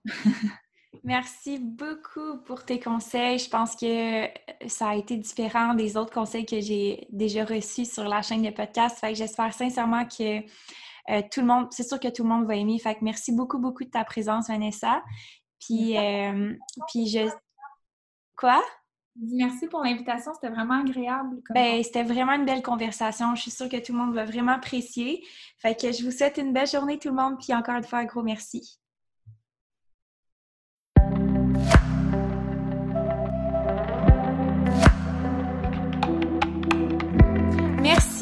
[1.05, 3.39] Merci beaucoup pour tes conseils.
[3.39, 4.27] Je pense que
[4.69, 8.51] ça a été différent des autres conseils que j'ai déjà reçus sur la chaîne de
[8.51, 8.99] podcast.
[8.99, 10.41] Fait que j'espère sincèrement que
[11.11, 12.79] euh, tout le monde, c'est sûr que tout le monde va aimer.
[12.79, 15.03] Fait que merci beaucoup, beaucoup de ta présence, Vanessa.
[15.61, 16.55] Puis, euh,
[16.89, 17.29] puis je.
[18.37, 18.63] Quoi?
[19.19, 21.41] Merci pour l'invitation, c'était vraiment agréable.
[21.55, 23.35] Ben, c'était vraiment une belle conversation.
[23.35, 25.25] Je suis sûre que tout le monde va vraiment apprécier.
[25.59, 28.01] Fait que je vous souhaite une belle journée tout le monde, puis encore une fois,
[28.01, 28.79] un gros merci.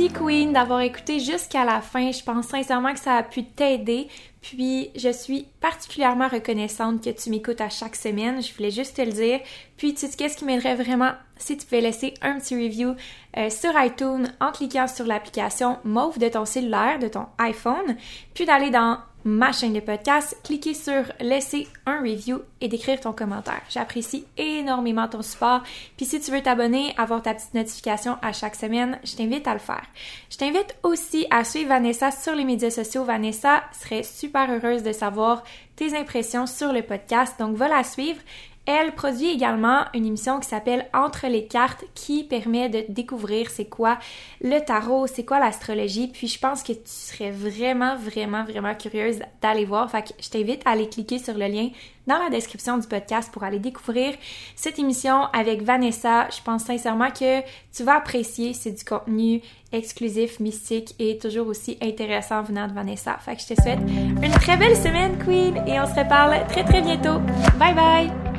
[0.09, 2.11] Queen d'avoir écouté jusqu'à la fin.
[2.11, 4.09] Je pense sincèrement que ça a pu t'aider.
[4.41, 8.43] Puis je suis particulièrement reconnaissante que tu m'écoutes à chaque semaine.
[8.43, 9.41] Je voulais juste te le dire.
[9.77, 12.95] Puis tu sais qu'est-ce qui m'aiderait vraiment si tu pouvais laisser un petit review
[13.37, 17.97] euh, sur iTunes en cliquant sur l'application Mauve de ton cellulaire, de ton iPhone,
[18.35, 23.13] puis d'aller dans ma chaîne de podcast, cliquez sur laisser un review et d'écrire ton
[23.13, 23.63] commentaire.
[23.71, 25.63] J'apprécie énormément ton support.
[25.97, 29.55] Puis si tu veux t'abonner, avoir ta petite notification à chaque semaine, je t'invite à
[29.55, 29.85] le faire.
[30.31, 33.05] Je t'invite aussi à suivre Vanessa sur les médias sociaux.
[33.05, 35.43] Vanessa serait super heureuse de savoir
[35.77, 37.35] tes impressions sur le podcast.
[37.39, 38.21] Donc va la suivre.
[38.67, 43.67] Elle produit également une émission qui s'appelle Entre les cartes qui permet de découvrir c'est
[43.67, 43.99] quoi
[44.41, 46.09] le tarot, c'est quoi l'astrologie.
[46.09, 49.91] Puis je pense que tu serais vraiment, vraiment, vraiment curieuse d'aller voir.
[49.91, 51.69] Fait que je t'invite à aller cliquer sur le lien
[52.07, 54.15] dans la description du podcast pour aller découvrir
[54.57, 56.29] cette émission avec Vanessa.
[56.31, 57.41] Je pense sincèrement que
[57.73, 58.55] tu vas apprécier.
[58.55, 59.43] C'est du contenu
[59.73, 63.19] exclusif, mystique et toujours aussi intéressant venant de Vanessa.
[63.19, 66.65] Fait que je te souhaite une très belle semaine, Queen, et on se reparle très
[66.65, 67.19] très bientôt.
[67.59, 68.34] Bye bye!